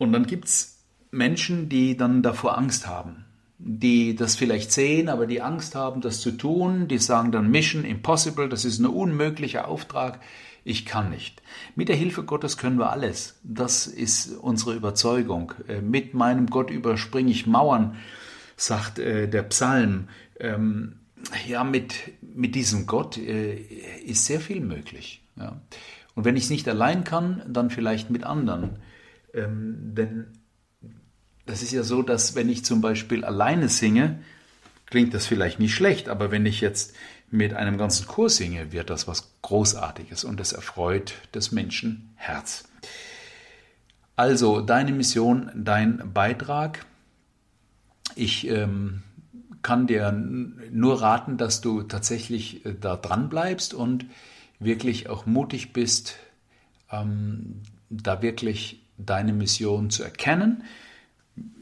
[0.00, 0.78] Und dann gibt es
[1.10, 3.26] Menschen, die dann davor Angst haben,
[3.58, 7.84] die das vielleicht sehen, aber die Angst haben, das zu tun, die sagen dann Mission
[7.84, 10.20] Impossible, das ist ein unmöglicher Auftrag,
[10.64, 11.42] ich kann nicht.
[11.76, 13.38] Mit der Hilfe Gottes können wir alles.
[13.42, 15.52] Das ist unsere Überzeugung.
[15.68, 17.96] Äh, mit meinem Gott überspringe ich Mauern,
[18.56, 20.08] sagt äh, der Psalm.
[20.38, 21.00] Ähm,
[21.46, 25.22] ja, mit, mit diesem Gott äh, ist sehr viel möglich.
[26.14, 28.78] Und wenn ich es nicht allein kann, dann vielleicht mit anderen.
[29.34, 30.26] Ähm, denn
[31.46, 34.20] das ist ja so, dass wenn ich zum Beispiel alleine singe,
[34.86, 36.94] klingt das vielleicht nicht schlecht, aber wenn ich jetzt
[37.30, 42.64] mit einem ganzen Chor singe, wird das was Großartiges und es erfreut des Menschen Herz.
[44.16, 46.84] Also deine Mission, dein Beitrag.
[48.16, 49.02] Ich ähm,
[49.62, 54.06] kann dir nur raten, dass du tatsächlich äh, da dran bleibst und
[54.58, 56.16] wirklich auch mutig bist,
[56.90, 60.64] ähm, da wirklich deine Mission zu erkennen,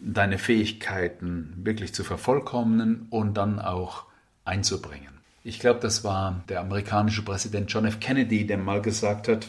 [0.03, 4.05] deine Fähigkeiten wirklich zu vervollkommnen und dann auch
[4.45, 5.19] einzubringen.
[5.45, 8.01] Ich glaube, das war der amerikanische Präsident John F.
[8.01, 9.49] Kennedy, der mal gesagt hat,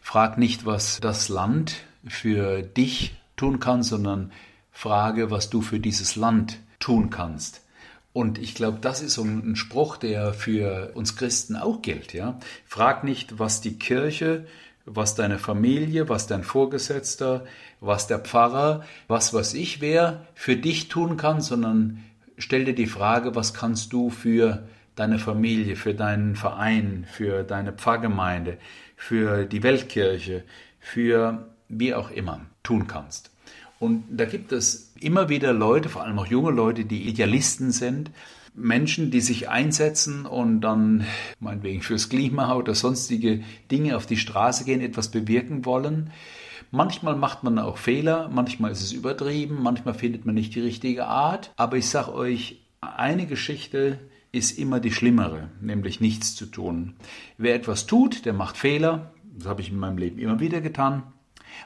[0.00, 4.32] frag nicht, was das Land für dich tun kann, sondern
[4.70, 7.62] frage, was du für dieses Land tun kannst.
[8.12, 12.12] Und ich glaube, das ist so ein Spruch, der für uns Christen auch gilt.
[12.12, 12.38] Ja?
[12.64, 14.46] Frag nicht, was die Kirche,
[14.86, 17.44] was deine Familie, was dein Vorgesetzter,
[17.80, 22.04] was der Pfarrer, was was ich wer für dich tun kann, sondern
[22.38, 27.72] stell dir die Frage, was kannst du für deine Familie, für deinen Verein, für deine
[27.72, 28.58] Pfarrgemeinde,
[28.96, 30.44] für die Weltkirche,
[30.78, 33.33] für wie auch immer tun kannst.
[33.84, 38.10] Und da gibt es immer wieder Leute, vor allem auch junge Leute, die Idealisten sind,
[38.54, 41.04] Menschen, die sich einsetzen und dann
[41.38, 46.12] meinetwegen fürs Klima oder sonstige Dinge auf die Straße gehen, etwas bewirken wollen.
[46.70, 51.04] Manchmal macht man auch Fehler, manchmal ist es übertrieben, manchmal findet man nicht die richtige
[51.04, 51.52] Art.
[51.56, 53.98] Aber ich sage euch, eine Geschichte
[54.32, 56.94] ist immer die schlimmere, nämlich nichts zu tun.
[57.36, 59.12] Wer etwas tut, der macht Fehler.
[59.36, 61.02] Das habe ich in meinem Leben immer wieder getan.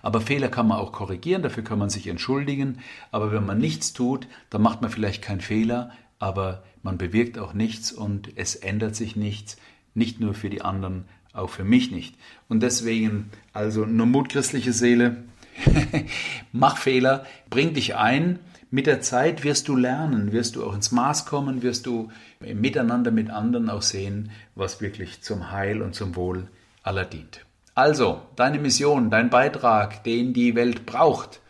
[0.03, 2.79] Aber Fehler kann man auch korrigieren, dafür kann man sich entschuldigen.
[3.11, 7.55] Aber wenn man nichts tut, dann macht man vielleicht keinen Fehler, aber man bewirkt auch
[7.55, 9.57] nichts und es ändert sich nichts,
[9.95, 12.17] nicht nur für die anderen, auch für mich nicht.
[12.49, 15.25] Und deswegen, also nur Mut, christliche Seele,
[16.53, 18.39] mach Fehler, bring dich ein.
[18.71, 23.11] Mit der Zeit wirst du lernen, wirst du auch ins Maß kommen, wirst du miteinander
[23.11, 26.49] mit anderen auch sehen, was wirklich zum Heil und zum Wohl
[26.83, 27.48] aller dient.
[27.79, 31.41] Also, deine Mission, dein Beitrag, den die Welt braucht,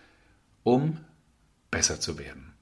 [0.62, 0.98] um
[1.70, 2.52] besser zu werden.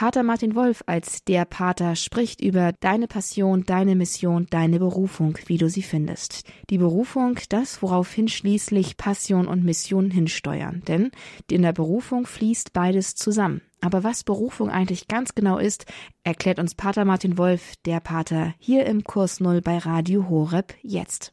[0.00, 5.58] Pater Martin Wolf als der Pater spricht über deine Passion, deine Mission, deine Berufung, wie
[5.58, 6.44] du sie findest.
[6.70, 10.80] Die Berufung, das, woraufhin schließlich Passion und Mission hinsteuern.
[10.88, 11.10] Denn
[11.50, 13.60] in der Berufung fließt beides zusammen.
[13.82, 15.84] Aber was Berufung eigentlich ganz genau ist,
[16.24, 21.30] erklärt uns Pater Martin Wolf, der Pater, hier im Kurs Null bei Radio Horeb jetzt.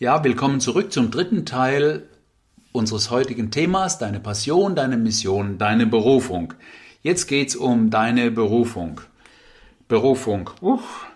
[0.00, 2.08] Ja, willkommen zurück zum dritten Teil
[2.72, 6.54] unseres heutigen Themas, deine Passion, deine Mission, deine Berufung.
[7.02, 9.00] Jetzt geht's um deine Berufung.
[9.88, 10.50] Berufung.
[10.60, 11.06] Uff.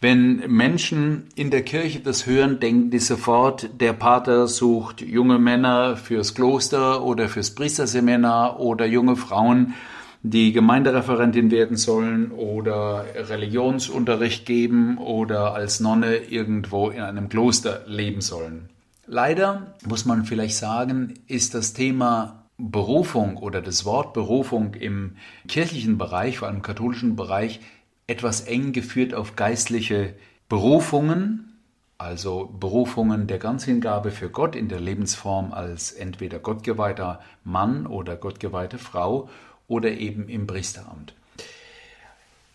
[0.00, 5.96] Wenn Menschen in der Kirche das hören, denken die sofort, der Pater sucht junge Männer
[5.96, 9.74] fürs Kloster oder fürs Priesterseminar oder junge Frauen,
[10.22, 18.20] die Gemeindereferentin werden sollen oder Religionsunterricht geben oder als Nonne irgendwo in einem Kloster leben
[18.20, 18.70] sollen.
[19.06, 25.16] Leider muss man vielleicht sagen, ist das Thema Berufung oder das Wort Berufung im
[25.46, 27.60] kirchlichen Bereich, vor allem im katholischen Bereich,
[28.06, 30.14] etwas eng geführt auf geistliche
[30.48, 31.58] Berufungen,
[31.98, 38.78] also Berufungen der Ganzhingabe für Gott in der Lebensform als entweder gottgeweihter Mann oder gottgeweihte
[38.78, 39.28] Frau
[39.66, 41.14] oder eben im Priesteramt.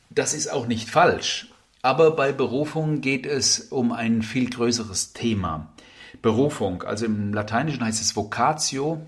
[0.09, 5.71] Das ist auch nicht falsch, aber bei Berufung geht es um ein viel größeres Thema.
[6.21, 9.01] Berufung, also im Lateinischen heißt es Vocatio,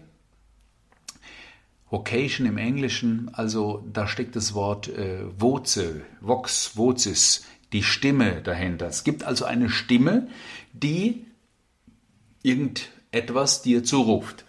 [1.93, 5.79] Vocation im Englischen, also da steckt das Wort äh, Voce,
[6.21, 8.87] Vox, Vocis, die Stimme dahinter.
[8.87, 10.27] Es gibt also eine Stimme,
[10.73, 11.27] die
[12.41, 14.43] irgendetwas dir zuruft.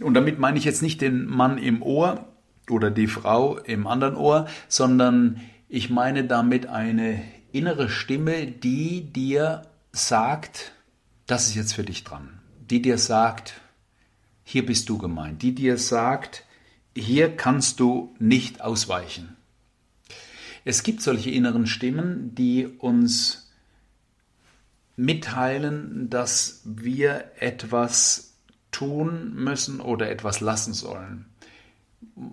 [0.00, 2.24] Und damit meine ich jetzt nicht den Mann im Ohr
[2.70, 9.66] oder die Frau im anderen Ohr, sondern ich meine damit eine innere Stimme, die dir
[9.92, 10.72] sagt,
[11.26, 12.40] das ist jetzt für dich dran.
[12.70, 13.60] Die dir sagt,
[14.44, 15.42] hier bist du gemeint.
[15.42, 16.46] Die dir sagt,
[16.96, 19.36] hier kannst du nicht ausweichen.
[20.64, 23.50] Es gibt solche inneren Stimmen, die uns
[24.96, 28.34] mitteilen, dass wir etwas
[28.70, 31.26] tun müssen oder etwas lassen sollen.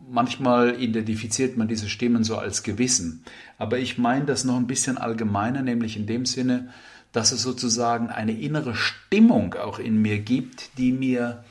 [0.09, 3.23] Manchmal identifiziert man diese Stimmen so als Gewissen,
[3.57, 6.73] aber ich meine das noch ein bisschen allgemeiner, nämlich in dem Sinne,
[7.13, 11.43] dass es sozusagen eine innere Stimmung auch in mir gibt, die mir,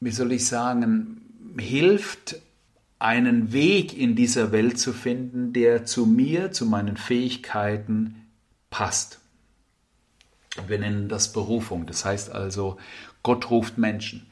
[0.00, 1.20] wie soll ich sagen,
[1.58, 2.36] hilft,
[3.02, 8.26] einen Weg in dieser Welt zu finden, der zu mir, zu meinen Fähigkeiten
[8.70, 9.20] passt.
[10.66, 11.86] Wir nennen das Berufung.
[11.86, 12.76] Das heißt also,
[13.22, 14.26] Gott ruft Menschen.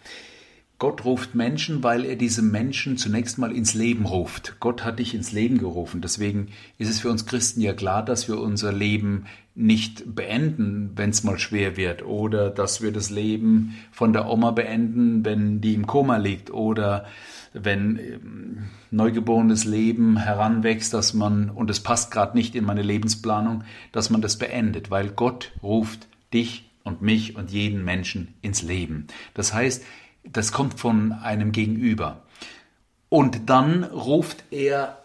[0.81, 4.57] Gott ruft Menschen, weil er diese Menschen zunächst mal ins Leben ruft.
[4.61, 6.01] Gott hat dich ins Leben gerufen.
[6.01, 11.11] Deswegen ist es für uns Christen ja klar, dass wir unser Leben nicht beenden, wenn
[11.11, 15.75] es mal schwer wird, oder dass wir das Leben von der Oma beenden, wenn die
[15.75, 17.05] im Koma liegt, oder
[17.53, 18.59] wenn ähm,
[18.91, 24.23] neugeborenes Leben heranwächst, dass man, und es passt gerade nicht in meine Lebensplanung, dass man
[24.23, 29.09] das beendet, weil Gott ruft dich und mich und jeden Menschen ins Leben.
[29.35, 29.85] Das heißt,
[30.25, 32.23] das kommt von einem Gegenüber.
[33.09, 35.01] Und dann ruft er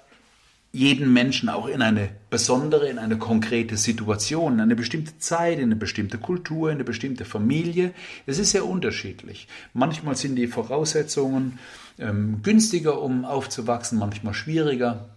[0.75, 5.63] jeden Menschen auch in eine besondere, in eine konkrete Situation, in eine bestimmte Zeit, in
[5.63, 7.93] eine bestimmte Kultur, in eine bestimmte Familie.
[8.25, 9.47] Es ist sehr unterschiedlich.
[9.73, 11.59] Manchmal sind die Voraussetzungen
[11.97, 15.09] ähm, günstiger, um aufzuwachsen, manchmal schwieriger.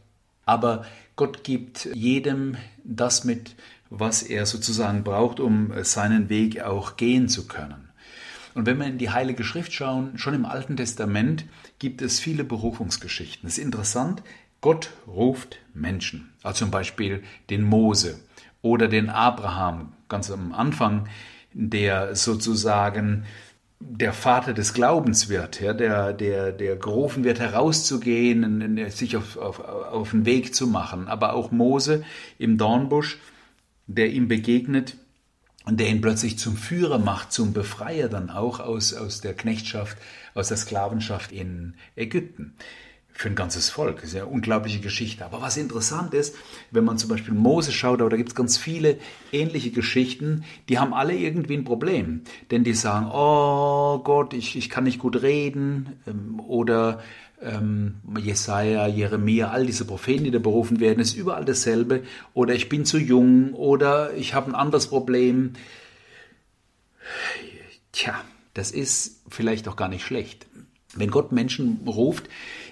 [0.47, 0.85] Aber
[1.17, 3.57] Gott gibt jedem das mit,
[3.91, 7.88] was er sozusagen braucht, um seinen Weg auch gehen zu können.
[8.59, 11.45] Und wenn wir in die Heilige Schrift schauen, schon im Alten Testament
[11.79, 13.47] gibt es viele Berufungsgeschichten.
[13.47, 14.21] Es ist interessant,
[14.61, 18.19] Gott ruft Menschen, also zum Beispiel den Mose
[18.61, 21.07] oder den Abraham, ganz am Anfang,
[21.53, 23.27] der sozusagen
[23.79, 29.61] der Vater des Glaubens wird, ja, der, der, der gerufen wird, herauszugehen, sich auf, auf,
[29.61, 31.07] auf den Weg zu machen.
[31.07, 32.03] Aber auch Mose
[32.39, 33.21] im Dornbusch,
[33.87, 34.97] der ihm begegnet,
[35.69, 39.99] und der ihn plötzlich zum Führer macht, zum Befreier dann auch aus, aus der Knechtschaft,
[40.33, 42.55] aus der Sklavenschaft in Ägypten.
[43.13, 43.97] Für ein ganzes Volk.
[43.97, 45.27] Das ist ja eine unglaubliche Geschichte.
[45.27, 46.37] Aber was interessant ist,
[46.71, 48.97] wenn man zum Beispiel Mose schaut, da gibt es ganz viele
[49.31, 52.23] ähnliche Geschichten, die haben alle irgendwie ein Problem.
[52.51, 56.01] Denn die sagen, oh Gott, ich, ich kann nicht gut reden.
[56.07, 57.03] Ähm, oder
[57.43, 62.03] ähm, Jesaja, Jeremia, all diese Propheten, die da berufen werden, ist überall dasselbe.
[62.35, 65.53] Oder ich bin zu jung oder ich habe ein anderes Problem.
[67.93, 68.21] Tja,
[68.55, 70.47] das ist vielleicht auch gar nicht schlecht.
[70.95, 72.29] Wenn Gott Menschen ruft,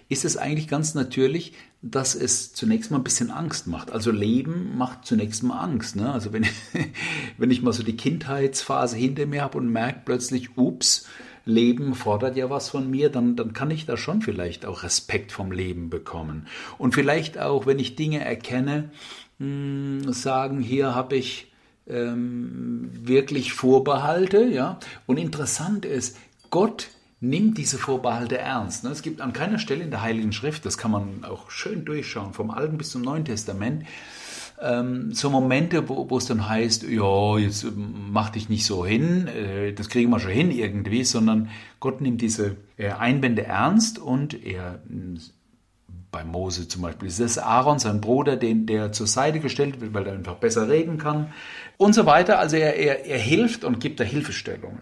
[0.09, 1.53] ist es eigentlich ganz natürlich,
[1.83, 3.91] dass es zunächst mal ein bisschen Angst macht.
[3.91, 5.97] Also Leben macht zunächst mal Angst.
[5.97, 6.13] Ne?
[6.13, 6.47] Also wenn,
[7.39, 11.07] wenn ich mal so die Kindheitsphase hinter mir habe und merke plötzlich, ups,
[11.47, 15.33] Leben fordert ja was von mir, dann, dann kann ich da schon vielleicht auch Respekt
[15.33, 16.49] vom Leben bekommen.
[16.77, 18.91] Und vielleicht auch, wenn ich Dinge erkenne,
[19.39, 21.53] hm, sagen, hier habe ich
[21.87, 24.79] ähm, wirklich Vorbehalte, ja.
[25.07, 26.19] Und interessant ist,
[26.51, 26.89] Gott
[27.21, 28.85] nimmt diese Vorbehalte ernst.
[28.85, 28.91] Ne?
[28.91, 32.35] Es gibt an keiner Stelle in der Heiligen Schrift, das kann man auch schön durchschauen,
[32.35, 33.87] vom Alten bis zum Neuen Testament,
[34.61, 39.29] ähm, so Momente, wo, es dann heißt, ja, jetzt ähm, mach dich nicht so hin,
[39.29, 44.45] äh, das kriegen wir schon hin irgendwie, sondern Gott nimmt diese äh, Einwände ernst und
[44.45, 45.17] er mm,
[46.11, 49.93] bei Mose zum Beispiel ist es Aaron, sein Bruder, den der zur Seite gestellt wird,
[49.93, 51.33] weil er einfach besser reden kann
[51.77, 52.39] und so weiter.
[52.39, 54.79] Also er, er, er hilft und gibt da Hilfestellungen.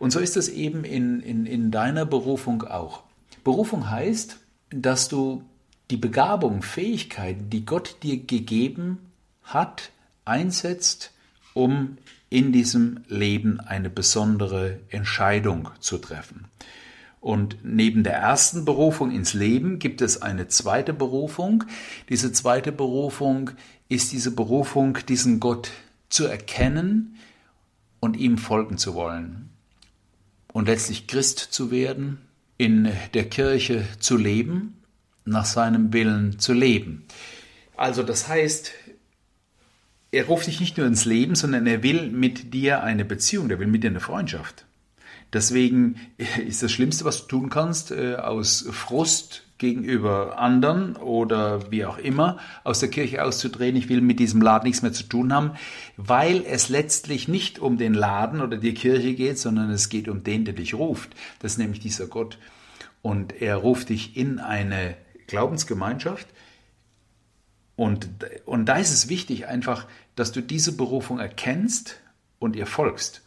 [0.00, 3.04] Und so ist es eben in, in, in deiner Berufung auch.
[3.44, 4.38] Berufung heißt,
[4.70, 5.44] dass du
[5.90, 8.98] die Begabung, Fähigkeiten, die Gott dir gegeben
[9.42, 9.90] hat,
[10.24, 11.12] einsetzt,
[11.54, 16.46] um in diesem Leben eine besondere Entscheidung zu treffen.
[17.20, 21.64] Und neben der ersten Berufung ins Leben gibt es eine zweite Berufung.
[22.08, 23.50] Diese zweite Berufung
[23.88, 25.70] ist diese Berufung, diesen Gott
[26.08, 27.16] zu erkennen
[28.00, 29.50] und ihm folgen zu wollen.
[30.52, 32.18] Und letztlich Christ zu werden,
[32.58, 34.75] in der Kirche zu leben
[35.26, 37.04] nach seinem Willen zu leben.
[37.76, 38.72] Also das heißt,
[40.12, 43.58] er ruft dich nicht nur ins Leben, sondern er will mit dir eine Beziehung, er
[43.58, 44.64] will mit dir eine Freundschaft.
[45.32, 45.96] Deswegen
[46.46, 51.98] ist das Schlimmste, was du tun kannst, äh, aus Frust gegenüber anderen oder wie auch
[51.98, 53.74] immer aus der Kirche auszudrehen.
[53.74, 55.52] Ich will mit diesem Laden nichts mehr zu tun haben,
[55.96, 60.22] weil es letztlich nicht um den Laden oder die Kirche geht, sondern es geht um
[60.22, 61.10] den, der dich ruft.
[61.38, 62.38] Das ist nämlich dieser Gott.
[63.00, 64.96] Und er ruft dich in eine
[65.26, 66.26] Glaubensgemeinschaft.
[67.76, 68.08] Und,
[68.46, 71.96] und da ist es wichtig einfach, dass du diese Berufung erkennst
[72.38, 73.22] und ihr folgst.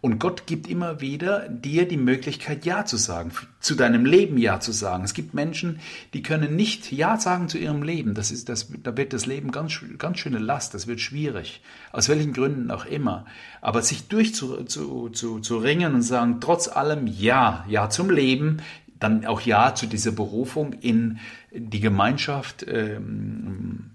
[0.00, 3.30] Und Gott gibt immer wieder dir die Möglichkeit, Ja zu sagen,
[3.60, 5.04] zu deinem Leben Ja zu sagen.
[5.04, 5.78] Es gibt Menschen,
[6.12, 8.14] die können nicht Ja sagen zu ihrem Leben.
[8.14, 11.62] Das ist, das, da wird das Leben ganz, ganz schöne Last, das wird schwierig.
[11.92, 13.26] Aus welchen Gründen auch immer.
[13.60, 18.60] Aber sich durchzuringen zu, zu, zu ringen und sagen, trotz allem Ja, Ja zum Leben,
[19.02, 21.18] dann auch Ja zu dieser Berufung in
[21.52, 23.90] die Gemeinschaft, ähm,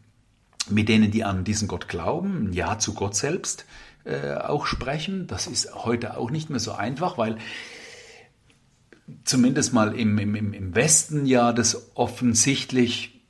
[0.70, 3.66] mit denen, die an diesen Gott glauben, Ja zu Gott selbst
[4.04, 5.28] äh, auch sprechen.
[5.28, 7.38] Das ist heute auch nicht mehr so einfach, weil
[9.24, 13.22] zumindest mal im, im, im Westen ja das offensichtlich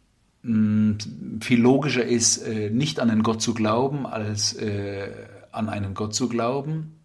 [0.43, 0.97] hm,
[1.41, 5.09] viel logischer ist, äh, nicht an einen Gott zu glauben, als äh,
[5.51, 6.97] an einen Gott zu glauben.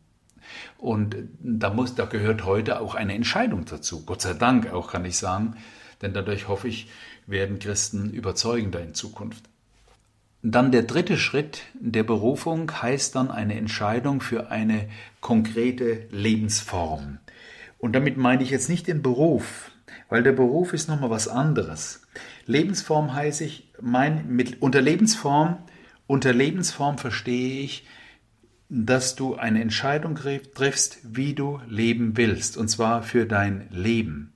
[0.79, 4.05] Und da, muss, da gehört heute auch eine Entscheidung dazu.
[4.05, 5.57] Gott sei Dank auch, kann ich sagen.
[6.01, 6.89] Denn dadurch hoffe ich,
[7.27, 9.45] werden Christen überzeugender in Zukunft.
[10.43, 14.89] Dann der dritte Schritt der Berufung heißt dann eine Entscheidung für eine
[15.21, 17.19] konkrete Lebensform.
[17.79, 19.71] Und damit meine ich jetzt nicht den Beruf,
[20.09, 22.03] weil der Beruf ist nochmal was anderes.
[22.47, 25.59] Lebensform heiße ich, mein, mit, unter Lebensform,
[26.09, 27.87] unter Lebensform verstehe ich,
[28.75, 30.19] dass du eine Entscheidung
[30.55, 34.33] triffst, wie du leben willst, und zwar für dein Leben.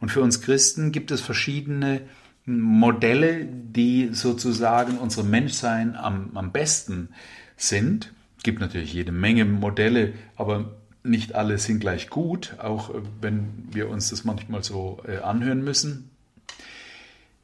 [0.00, 2.00] Und für uns Christen gibt es verschiedene
[2.46, 7.10] Modelle, die sozusagen unserem Menschsein am, am besten
[7.56, 8.12] sind.
[8.38, 13.88] Es gibt natürlich jede Menge Modelle, aber nicht alle sind gleich gut, auch wenn wir
[13.88, 16.09] uns das manchmal so äh, anhören müssen.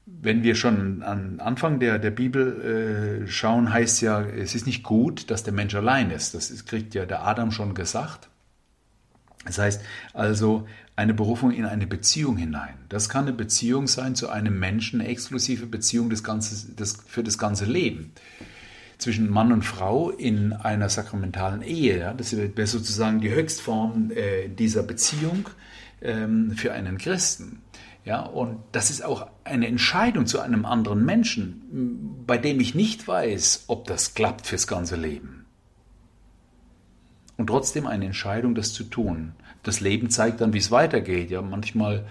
[0.07, 4.85] Wenn wir schon an Anfang der, der Bibel äh, schauen, heißt ja, es ist nicht
[4.85, 6.35] gut, dass der Mensch allein ist.
[6.35, 8.29] Das ist, kriegt ja der Adam schon gesagt.
[9.45, 9.81] Das heißt
[10.13, 12.75] also eine Berufung in eine Beziehung hinein.
[12.89, 17.23] Das kann eine Beziehung sein zu einem Menschen, eine exklusive Beziehung des ganze, des, für
[17.23, 18.13] das ganze Leben.
[18.99, 21.99] Zwischen Mann und Frau in einer sakramentalen Ehe.
[21.99, 25.51] Ja, das wäre sozusagen die Höchstform äh, dieser Beziehung
[26.01, 27.61] ähm, für einen Christen.
[28.05, 33.07] Ja, und das ist auch eine Entscheidung zu einem anderen Menschen, bei dem ich nicht
[33.07, 35.37] weiß, ob das klappt fürs ganze Leben
[37.37, 39.33] und trotzdem eine Entscheidung, das zu tun.
[39.63, 41.31] Das Leben zeigt dann, wie es weitergeht.
[41.31, 42.05] Ja, manchmal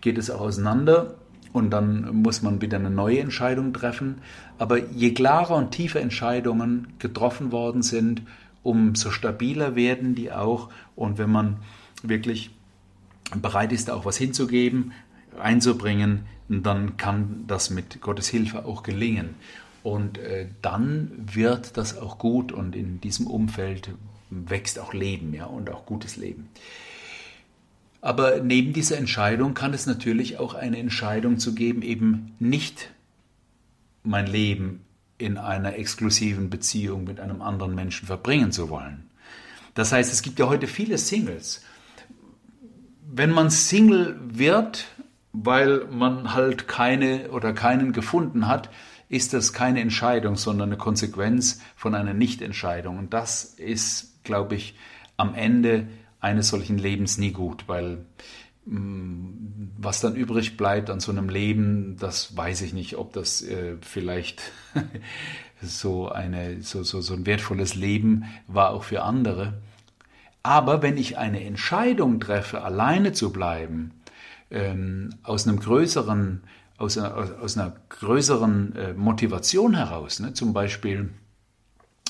[0.00, 1.14] geht es auch auseinander
[1.52, 4.16] und dann muss man wieder eine neue Entscheidung treffen.
[4.58, 8.22] Aber je klarer und tiefer Entscheidungen getroffen worden sind,
[8.62, 10.68] umso stabiler werden die auch.
[10.94, 11.56] Und wenn man
[12.02, 12.50] wirklich
[13.36, 14.92] bereit ist, auch was hinzugeben,
[15.40, 19.34] einzubringen, dann kann das mit Gottes Hilfe auch gelingen.
[19.82, 23.90] Und äh, dann wird das auch gut und in diesem Umfeld
[24.30, 26.48] wächst auch Leben, ja, und auch gutes Leben.
[28.00, 32.90] Aber neben dieser Entscheidung kann es natürlich auch eine Entscheidung zu geben, eben nicht
[34.02, 34.80] mein Leben
[35.18, 39.04] in einer exklusiven Beziehung mit einem anderen Menschen verbringen zu wollen.
[39.74, 41.62] Das heißt, es gibt ja heute viele Singles.
[43.10, 44.86] Wenn man Single wird,
[45.44, 48.70] weil man halt keine oder keinen gefunden hat,
[49.08, 52.98] ist das keine Entscheidung, sondern eine Konsequenz von einer Nichtentscheidung.
[52.98, 54.74] Und das ist, glaube ich,
[55.16, 55.88] am Ende
[56.20, 58.04] eines solchen Lebens nie gut, weil
[58.66, 59.28] mm,
[59.78, 63.76] was dann übrig bleibt an so einem Leben, das weiß ich nicht, ob das äh,
[63.80, 64.42] vielleicht
[65.62, 69.54] so, eine, so, so, so ein wertvolles Leben war auch für andere.
[70.42, 73.92] Aber wenn ich eine Entscheidung treffe, alleine zu bleiben,
[74.50, 76.42] ähm, aus einem größeren
[76.78, 80.20] aus einer, aus einer größeren äh, Motivation heraus.
[80.20, 80.32] Ne?
[80.32, 81.10] Zum Beispiel,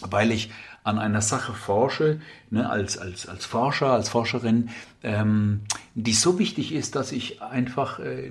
[0.03, 0.51] weil ich
[0.85, 2.21] an einer Sache forsche,
[2.51, 4.69] ne, als, als, als Forscher, als Forscherin,
[5.03, 5.63] ähm,
[5.95, 8.31] die so wichtig ist, dass ich einfach äh,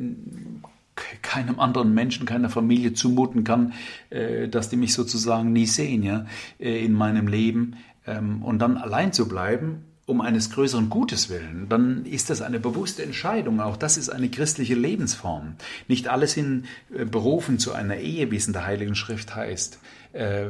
[1.21, 3.73] keinem anderen Menschen, keiner Familie zumuten kann,
[4.09, 6.25] äh, dass die mich sozusagen nie sehen ja,
[6.59, 7.77] äh, in meinem Leben.
[8.05, 12.61] Ähm, und dann allein zu bleiben um eines größeren Gutes willen, dann ist das eine
[12.61, 13.59] bewusste Entscheidung.
[13.59, 15.55] Auch das ist eine christliche Lebensform.
[15.89, 19.79] Nicht alle sind äh, berufen zu einer Ehe, wie es in der Heiligen Schrift heißt.
[20.13, 20.45] Äh,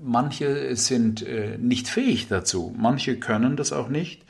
[0.00, 2.72] manche sind äh, nicht fähig dazu.
[2.78, 4.22] Manche können das auch nicht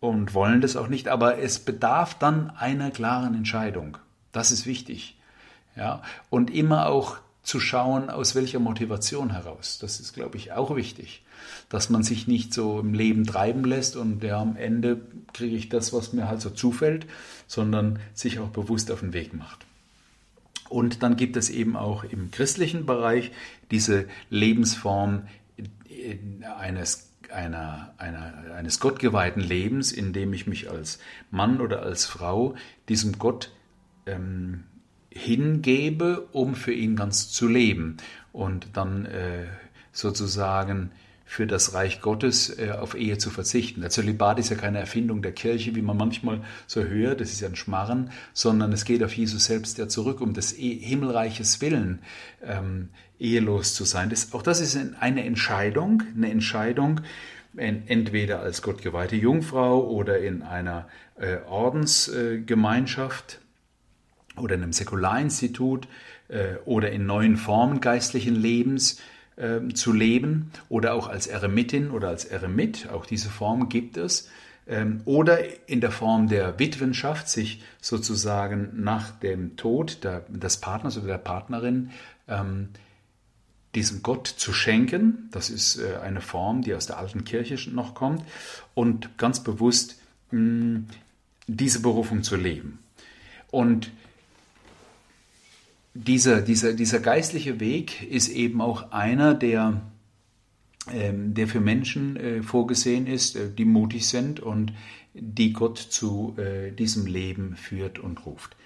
[0.00, 1.08] und wollen das auch nicht.
[1.08, 3.96] Aber es bedarf dann einer klaren Entscheidung.
[4.32, 5.16] Das ist wichtig.
[5.76, 9.78] Ja, und immer auch zu schauen, aus welcher Motivation heraus.
[9.80, 11.22] Das ist, glaube ich, auch wichtig
[11.70, 15.00] dass man sich nicht so im Leben treiben lässt und ja, am Ende
[15.32, 17.06] kriege ich das, was mir halt so zufällt,
[17.46, 19.64] sondern sich auch bewusst auf den Weg macht.
[20.68, 23.30] Und dann gibt es eben auch im christlichen Bereich
[23.70, 25.22] diese Lebensform
[26.58, 30.98] eines, einer, einer, eines gottgeweihten Lebens, in dem ich mich als
[31.30, 32.56] Mann oder als Frau
[32.88, 33.52] diesem Gott
[34.06, 34.64] ähm,
[35.10, 37.96] hingebe, um für ihn ganz zu leben
[38.32, 39.46] und dann äh,
[39.92, 40.90] sozusagen
[41.30, 43.82] für das Reich Gottes äh, auf Ehe zu verzichten.
[43.82, 47.40] Der Zölibat ist ja keine Erfindung der Kirche, wie man manchmal so hört, das ist
[47.40, 51.60] ja ein Schmarren, sondern es geht auf Jesus selbst ja zurück, um des e Himmelreiches
[51.60, 52.00] Willen
[52.44, 52.88] ähm,
[53.20, 54.10] ehelos zu sein.
[54.10, 57.00] Das, auch das ist eine Entscheidung, eine Entscheidung,
[57.54, 63.38] entweder als gottgeweihte Jungfrau oder in einer äh, Ordensgemeinschaft
[64.36, 65.86] äh, oder in einem Säkularinstitut
[66.26, 69.00] äh, oder in neuen Formen geistlichen Lebens
[69.40, 74.28] ähm, zu leben oder auch als Eremitin oder als Eremit, auch diese Form gibt es,
[74.68, 81.06] ähm, oder in der Form der Witwenschaft, sich sozusagen nach dem Tod des Partners oder
[81.06, 81.90] der Partnerin
[82.28, 82.68] ähm,
[83.74, 85.28] diesem Gott zu schenken.
[85.32, 88.22] Das ist äh, eine Form, die aus der alten Kirche noch kommt
[88.74, 89.96] und ganz bewusst
[90.32, 92.78] diese Berufung zu leben.
[93.50, 93.90] Und
[95.94, 99.82] dieser, dieser, dieser geistliche Weg ist eben auch einer, der,
[100.92, 104.72] ähm, der für Menschen äh, vorgesehen ist, äh, die mutig sind und
[105.14, 108.56] die Gott zu äh, diesem Leben führt und ruft.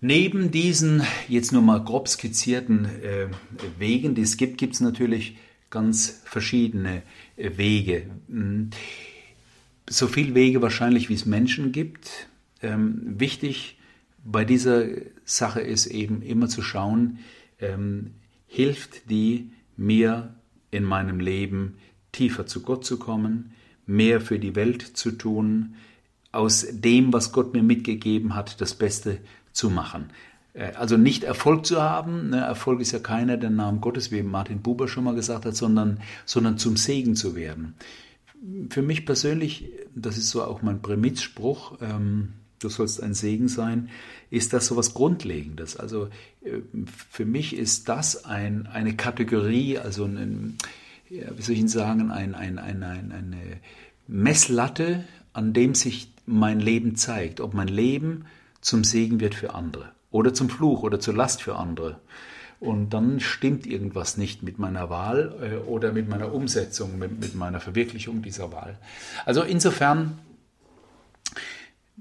[0.00, 3.28] Neben diesen jetzt nur mal grob skizzierten äh,
[3.78, 5.36] Wegen, die es gibt, gibt es natürlich
[5.70, 7.02] ganz verschiedene
[7.36, 8.10] äh, Wege.
[8.28, 8.70] Hm.
[9.88, 12.28] So viele Wege wahrscheinlich, wie es Menschen gibt.
[12.62, 13.76] Ähm, wichtig
[14.24, 14.84] bei dieser
[15.24, 17.18] Sache ist eben immer zu schauen,
[17.58, 18.12] ähm,
[18.46, 20.34] hilft die mir
[20.70, 21.76] in meinem Leben
[22.12, 23.52] tiefer zu Gott zu kommen,
[23.86, 25.74] mehr für die Welt zu tun,
[26.30, 29.18] aus dem, was Gott mir mitgegeben hat, das Beste
[29.52, 30.10] zu machen.
[30.54, 32.38] Äh, also nicht Erfolg zu haben, ne?
[32.38, 36.00] Erfolg ist ja keiner der Namen Gottes, wie Martin Buber schon mal gesagt hat, sondern,
[36.24, 37.74] sondern zum Segen zu werden.
[38.70, 42.32] Für mich persönlich, das ist so auch mein Prämizspruch, ähm,
[42.62, 43.90] du sollst ein Segen sein,
[44.30, 45.76] ist das so was Grundlegendes.
[45.76, 46.08] Also
[46.44, 46.60] äh,
[47.10, 50.56] für mich ist das ein, eine Kategorie, also ein,
[51.08, 53.60] wie soll ich Ihnen sagen, ein, ein, ein, eine
[54.06, 58.26] Messlatte, an dem sich mein Leben zeigt, ob mein Leben
[58.60, 61.98] zum Segen wird für andere oder zum Fluch oder zur Last für andere.
[62.60, 67.34] Und dann stimmt irgendwas nicht mit meiner Wahl äh, oder mit meiner Umsetzung, mit, mit
[67.34, 68.78] meiner Verwirklichung dieser Wahl.
[69.24, 70.18] Also insofern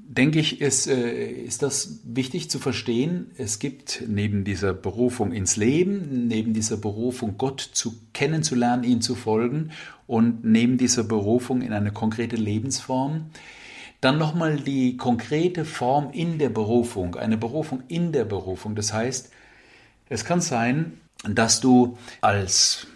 [0.08, 3.32] denke ich, ist, äh, ist das wichtig zu verstehen.
[3.38, 9.16] Es gibt neben dieser Berufung ins Leben, neben dieser Berufung Gott zu kennenzulernen, ihn zu
[9.16, 9.72] folgen
[10.08, 13.28] und neben dieser Berufung in eine konkrete Lebensform,
[14.02, 18.76] dann nochmal die konkrete Form in der Berufung, eine Berufung in der Berufung.
[18.76, 19.32] Das heißt,
[20.10, 22.88] es kann sein, dass du als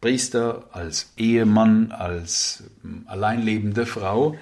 [0.00, 4.36] Priester, als Ehemann, als hm, alleinlebende Frau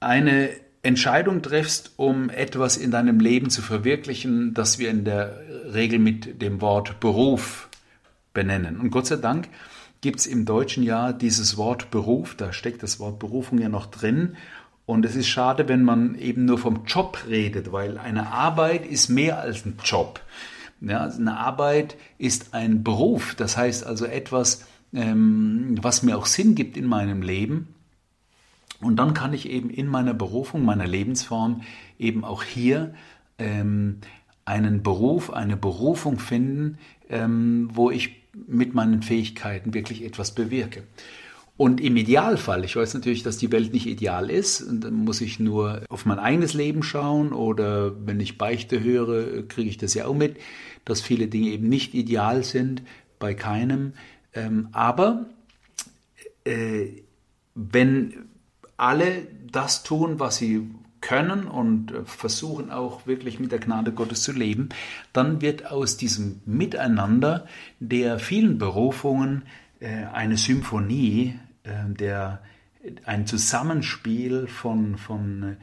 [0.00, 0.50] eine
[0.82, 5.40] Entscheidung triffst, um etwas in deinem Leben zu verwirklichen, das wir in der
[5.72, 7.68] Regel mit dem Wort Beruf
[8.32, 8.78] benennen.
[8.78, 9.48] Und Gott sei Dank
[10.00, 13.86] gibt es im deutschen Jahr dieses Wort Beruf, da steckt das Wort Berufung ja noch
[13.86, 14.36] drin.
[14.86, 19.08] Und es ist schade, wenn man eben nur vom Job redet, weil eine Arbeit ist
[19.08, 20.20] mehr als ein Job.
[20.80, 24.64] Ja, eine Arbeit ist ein Beruf, das heißt also etwas,
[24.94, 27.74] ähm, was mir auch Sinn gibt in meinem Leben
[28.80, 31.62] und dann kann ich eben in meiner Berufung, meiner Lebensform
[31.98, 32.94] eben auch hier
[33.38, 33.98] ähm,
[34.44, 38.16] einen Beruf, eine Berufung finden, ähm, wo ich
[38.46, 40.84] mit meinen Fähigkeiten wirklich etwas bewirke.
[41.56, 45.20] Und im Idealfall, ich weiß natürlich, dass die Welt nicht ideal ist, und dann muss
[45.20, 49.94] ich nur auf mein eigenes Leben schauen oder wenn ich Beichte höre, kriege ich das
[49.94, 50.36] ja auch mit,
[50.84, 52.82] dass viele Dinge eben nicht ideal sind,
[53.18, 53.92] bei keinem.
[54.34, 55.26] Ähm, aber
[56.44, 57.02] äh,
[57.56, 58.27] wenn
[58.78, 60.70] alle das tun, was sie
[61.00, 64.70] können und äh, versuchen auch wirklich mit der Gnade Gottes zu leben,
[65.12, 67.46] dann wird aus diesem Miteinander
[67.80, 69.42] der vielen Berufungen
[69.80, 72.40] äh, eine Symphonie, äh, der,
[73.04, 75.56] ein Zusammenspiel von, von,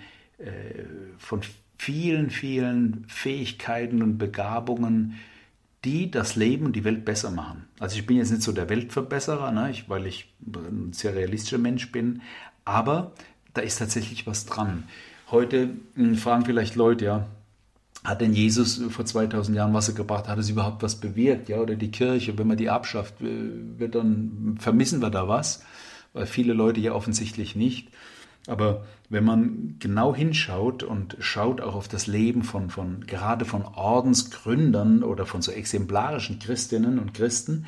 [1.17, 1.41] von
[1.77, 5.15] vielen, vielen Fähigkeiten und Begabungen,
[5.85, 7.67] die das Leben und die Welt besser machen.
[7.79, 11.59] Also ich bin jetzt nicht so der Weltverbesserer, ne, ich, weil ich ein sehr realistischer
[11.59, 12.21] Mensch bin,
[12.65, 13.13] aber
[13.53, 14.83] da ist tatsächlich was dran.
[15.31, 17.27] Heute hm, fragen vielleicht Leute, ja,
[18.03, 20.27] hat denn Jesus vor 2000 Jahren Wasser gebracht?
[20.27, 21.49] Hat es überhaupt was bewirkt?
[21.49, 25.63] Ja, oder die Kirche, wenn man die abschafft, wird dann vermissen wir da was?
[26.13, 27.89] Weil viele Leute ja offensichtlich nicht.
[28.47, 33.65] Aber wenn man genau hinschaut und schaut auch auf das Leben von, von gerade von
[33.65, 37.65] Ordensgründern oder von so exemplarischen Christinnen und Christen,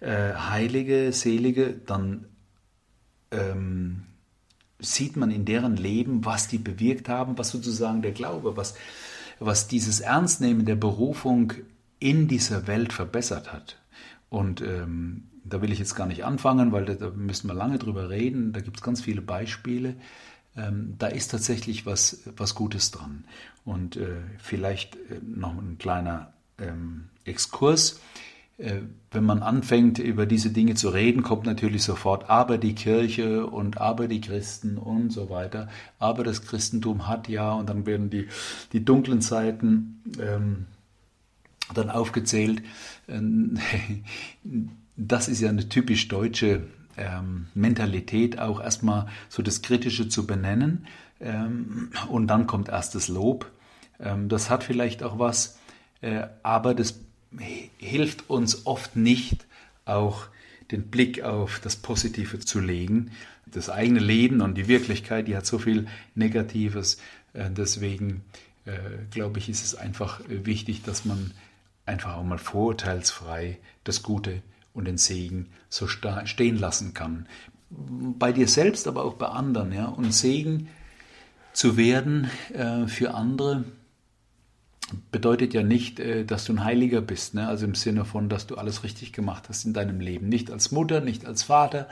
[0.00, 2.26] äh, Heilige, Selige, dann
[3.30, 4.06] ähm,
[4.78, 8.74] sieht man in deren Leben, was die bewirkt haben, was sozusagen der Glaube, was,
[9.38, 11.52] was dieses Ernstnehmen der Berufung
[11.98, 13.76] in dieser Welt verbessert hat.
[14.28, 17.78] Und ähm, da will ich jetzt gar nicht anfangen, weil da, da müssen wir lange
[17.78, 18.52] drüber reden.
[18.52, 19.96] Da gibt es ganz viele Beispiele.
[20.56, 23.24] Ähm, da ist tatsächlich was, was Gutes dran.
[23.64, 28.00] Und äh, vielleicht äh, noch ein kleiner ähm, Exkurs.
[28.58, 28.80] Äh,
[29.10, 33.80] wenn man anfängt, über diese Dinge zu reden, kommt natürlich sofort aber die Kirche und
[33.80, 35.68] aber die Christen und so weiter.
[35.98, 38.28] Aber das Christentum hat ja, und dann werden die,
[38.72, 40.66] die dunklen Seiten ähm,
[41.72, 42.62] dann aufgezählt.
[43.08, 43.58] Ähm,
[44.96, 46.64] das ist ja eine typisch deutsche
[46.96, 50.86] ähm, Mentalität, auch erstmal so das Kritische zu benennen.
[51.20, 53.50] Ähm, und dann kommt erst das Lob.
[54.00, 55.58] Ähm, das hat vielleicht auch was,
[56.00, 57.00] äh, aber das
[57.78, 59.46] hilft uns oft nicht,
[59.84, 60.26] auch
[60.70, 63.10] den Blick auf das Positive zu legen.
[63.46, 66.98] Das eigene Leben und die Wirklichkeit, die hat so viel Negatives.
[67.32, 68.22] Äh, deswegen
[68.66, 68.78] äh,
[69.10, 71.32] glaube ich, ist es einfach wichtig, dass man
[71.86, 74.42] einfach auch mal vorurteilsfrei das Gute
[74.74, 77.26] und den Segen so stehen lassen kann.
[77.70, 79.72] Bei dir selbst, aber auch bei anderen.
[79.72, 79.86] Ja?
[79.86, 80.68] Und Segen
[81.54, 83.64] zu werden äh, für andere
[85.10, 87.34] bedeutet ja nicht, äh, dass du ein Heiliger bist.
[87.34, 87.46] Ne?
[87.46, 90.28] Also im Sinne von, dass du alles richtig gemacht hast in deinem Leben.
[90.28, 91.88] Nicht als Mutter, nicht als Vater,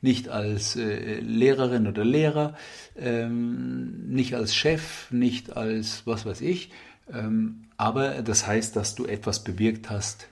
[0.00, 2.54] nicht als äh, Lehrerin oder Lehrer,
[2.96, 6.70] ähm, nicht als Chef, nicht als was weiß ich,
[7.12, 10.28] ähm, aber das heißt, dass du etwas bewirkt hast,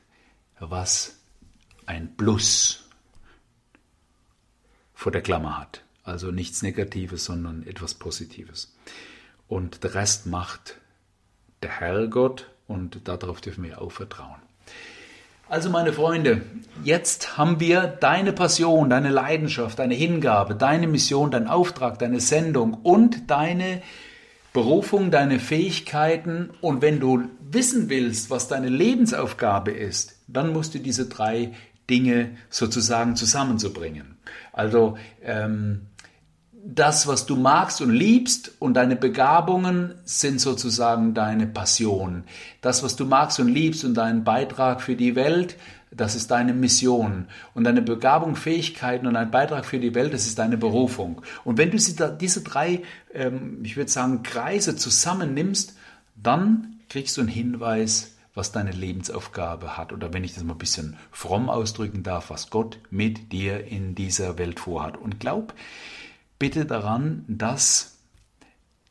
[0.58, 1.18] was
[1.86, 2.88] ein Plus
[4.94, 5.84] vor der Klammer hat.
[6.02, 8.74] Also nichts Negatives, sondern etwas Positives.
[9.48, 10.80] Und der Rest macht
[11.64, 14.36] der Herrgott und darauf dürfen wir auch vertrauen.
[15.48, 16.42] Also meine Freunde,
[16.82, 22.74] jetzt haben wir deine Passion, deine Leidenschaft, deine Hingabe, deine Mission, deinen Auftrag, deine Sendung
[22.82, 23.82] und deine
[24.52, 30.78] Berufung, deine Fähigkeiten und wenn du wissen willst, was deine Lebensaufgabe ist, dann musst du
[30.78, 31.52] diese drei
[31.90, 34.16] Dinge sozusagen zusammenzubringen.
[34.52, 35.86] Also ähm,
[36.66, 42.24] das, was du magst und liebst und deine Begabungen sind sozusagen deine Passion.
[42.62, 45.56] Das, was du magst und liebst und dein Beitrag für die Welt
[45.96, 47.26] das ist deine Mission.
[47.54, 51.22] Und deine Begabung, Fähigkeiten und ein Beitrag für die Welt, das ist deine Berufung.
[51.44, 55.76] Und wenn du diese drei, ähm, ich würde sagen, Kreise zusammennimmst,
[56.16, 59.92] dann kriegst du einen Hinweis, was deine Lebensaufgabe hat.
[59.92, 63.94] Oder wenn ich das mal ein bisschen fromm ausdrücken darf, was Gott mit dir in
[63.94, 64.96] dieser Welt vorhat.
[64.96, 65.54] Und glaub
[66.44, 67.96] bitte daran, dass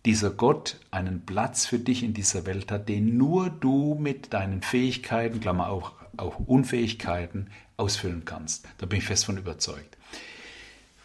[0.08, 4.64] dieser Gott einen Platz für dich in dieser Welt hat, den nur du mit deinen
[4.64, 8.66] Fähigkeiten, Klammer auch auch Unfähigkeiten ausfüllen kannst.
[8.80, 9.98] Da bin ich fest von überzeugt.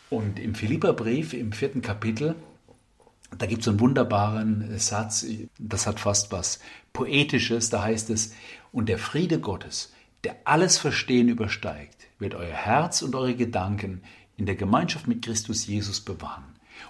[0.09, 2.34] Und im Philipperbrief, im vierten Kapitel,
[3.36, 5.26] da gibt es einen wunderbaren Satz,
[5.59, 6.61] das hat fast was
[6.94, 8.32] Poetisches, da heißt es,
[8.72, 9.92] und der Friede Gottes,
[10.24, 14.03] der alles Verstehen übersteigt, wird euer Herz und eure Gedanken
[14.39, 16.45] in der Gemeinschaft mit Christus Jesus bewahren.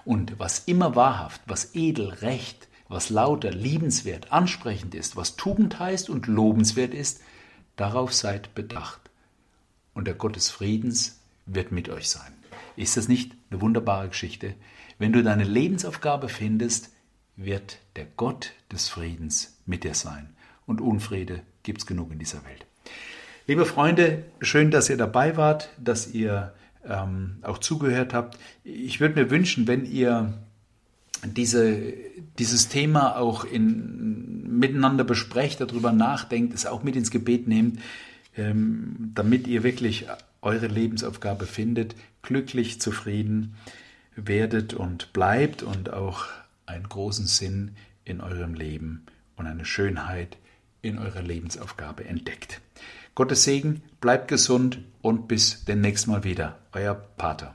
[0.05, 6.09] Und was immer wahrhaft, was edel, recht, was lauter, liebenswert, ansprechend ist, was Tugend heißt
[6.09, 7.19] und lobenswert ist,
[7.79, 8.99] Darauf seid bedacht.
[9.93, 12.33] Und der Gott des Friedens wird mit euch sein.
[12.75, 14.53] Ist das nicht eine wunderbare Geschichte?
[14.97, 16.89] Wenn du deine Lebensaufgabe findest,
[17.37, 20.35] wird der Gott des Friedens mit dir sein.
[20.65, 22.65] Und Unfriede gibt es genug in dieser Welt.
[23.47, 26.53] Liebe Freunde, schön, dass ihr dabei wart, dass ihr
[26.85, 28.37] ähm, auch zugehört habt.
[28.63, 30.33] Ich würde mir wünschen, wenn ihr
[31.25, 31.93] diese,
[32.37, 37.79] dieses Thema auch in, miteinander besprecht, darüber nachdenkt, es auch mit ins Gebet nehmt,
[38.37, 40.07] ähm, damit ihr wirklich
[40.41, 43.55] eure Lebensaufgabe findet, glücklich, zufrieden
[44.15, 46.25] werdet und bleibt und auch
[46.65, 47.75] einen großen Sinn
[48.05, 49.05] in eurem Leben
[49.35, 50.37] und eine Schönheit
[50.81, 52.61] in eurer Lebensaufgabe entdeckt.
[53.19, 56.57] Gottes Segen, bleibt gesund und bis demnächst mal wieder.
[56.71, 57.53] Euer Pater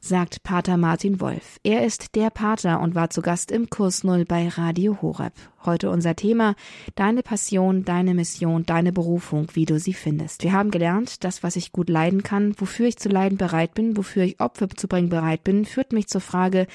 [0.00, 1.58] sagt Pater Martin Wolf.
[1.62, 5.32] Er ist der Pater und war zu Gast im Kurs Null bei Radio Horeb.
[5.66, 6.56] Heute unser Thema
[6.94, 10.42] Deine Passion, deine Mission, deine Berufung, wie du sie findest.
[10.42, 13.96] Wir haben gelernt, das, was ich gut leiden kann, wofür ich zu leiden bereit bin,
[13.96, 16.66] wofür ich Opfer zu bringen bereit bin, führt mich zur Frage,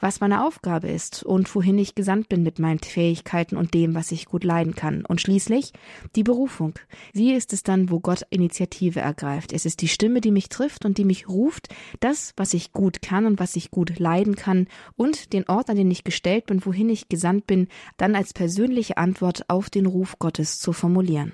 [0.00, 4.12] was meine Aufgabe ist und wohin ich gesandt bin mit meinen Fähigkeiten und dem, was
[4.12, 5.04] ich gut leiden kann.
[5.04, 5.72] Und schließlich
[6.14, 6.74] die Berufung.
[7.12, 9.52] Sie ist es dann, wo Gott Initiative ergreift.
[9.52, 11.68] Es ist die Stimme, die mich trifft und die mich ruft,
[12.00, 15.76] das, was ich gut kann und was ich gut leiden kann und den Ort, an
[15.76, 20.20] den ich gestellt bin, wohin ich gesandt bin, dann als persönliche Antwort auf den Ruf
[20.20, 21.32] Gottes zu formulieren.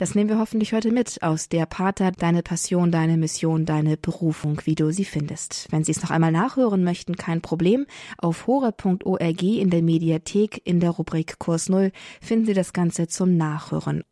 [0.00, 4.60] Das nehmen wir hoffentlich heute mit aus der Pater, deine Passion, deine Mission, deine Berufung,
[4.64, 5.68] wie du sie findest.
[5.70, 7.86] Wenn Sie es noch einmal nachhören möchten, kein Problem.
[8.18, 13.36] Auf hore.org in der Mediathek in der Rubrik Kurs Null finden Sie das Ganze zum
[13.36, 14.02] Nachhören.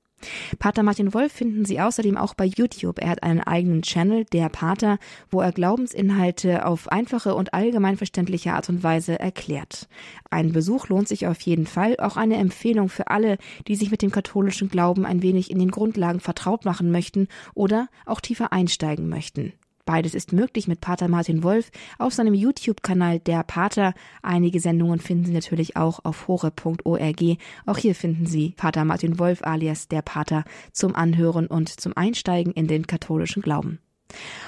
[0.58, 2.98] Pater Martin Wolf finden Sie außerdem auch bei YouTube.
[2.98, 4.98] Er hat einen eigenen Channel, der Pater,
[5.30, 9.88] wo er Glaubensinhalte auf einfache und allgemeinverständliche Art und Weise erklärt.
[10.30, 14.02] Ein Besuch lohnt sich auf jeden Fall, auch eine Empfehlung für alle, die sich mit
[14.02, 19.08] dem katholischen Glauben ein wenig in den Grundlagen vertraut machen möchten oder auch tiefer einsteigen
[19.08, 19.52] möchten.
[19.85, 23.93] Beides ist möglich mit Pater Martin Wolf auf seinem YouTube-Kanal Der Pater.
[24.22, 27.22] Einige Sendungen finden Sie natürlich auch auf hore.org.
[27.66, 32.53] Auch hier finden Sie Pater Martin Wolf alias Der Pater zum Anhören und zum Einsteigen
[32.53, 33.78] in den katholischen Glauben.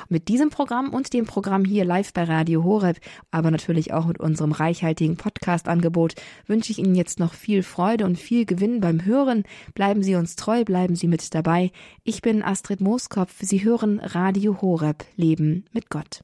[0.09, 2.99] Mit diesem Programm und dem Programm hier live bei Radio Horeb,
[3.31, 6.15] aber natürlich auch mit unserem reichhaltigen Podcast-Angebot
[6.47, 9.45] wünsche ich Ihnen jetzt noch viel Freude und viel Gewinn beim Hören.
[9.75, 11.71] Bleiben Sie uns treu, bleiben Sie mit dabei.
[12.05, 13.35] Ich bin Astrid Mooskopf.
[13.41, 16.23] Sie hören Radio Horeb, Leben mit Gott.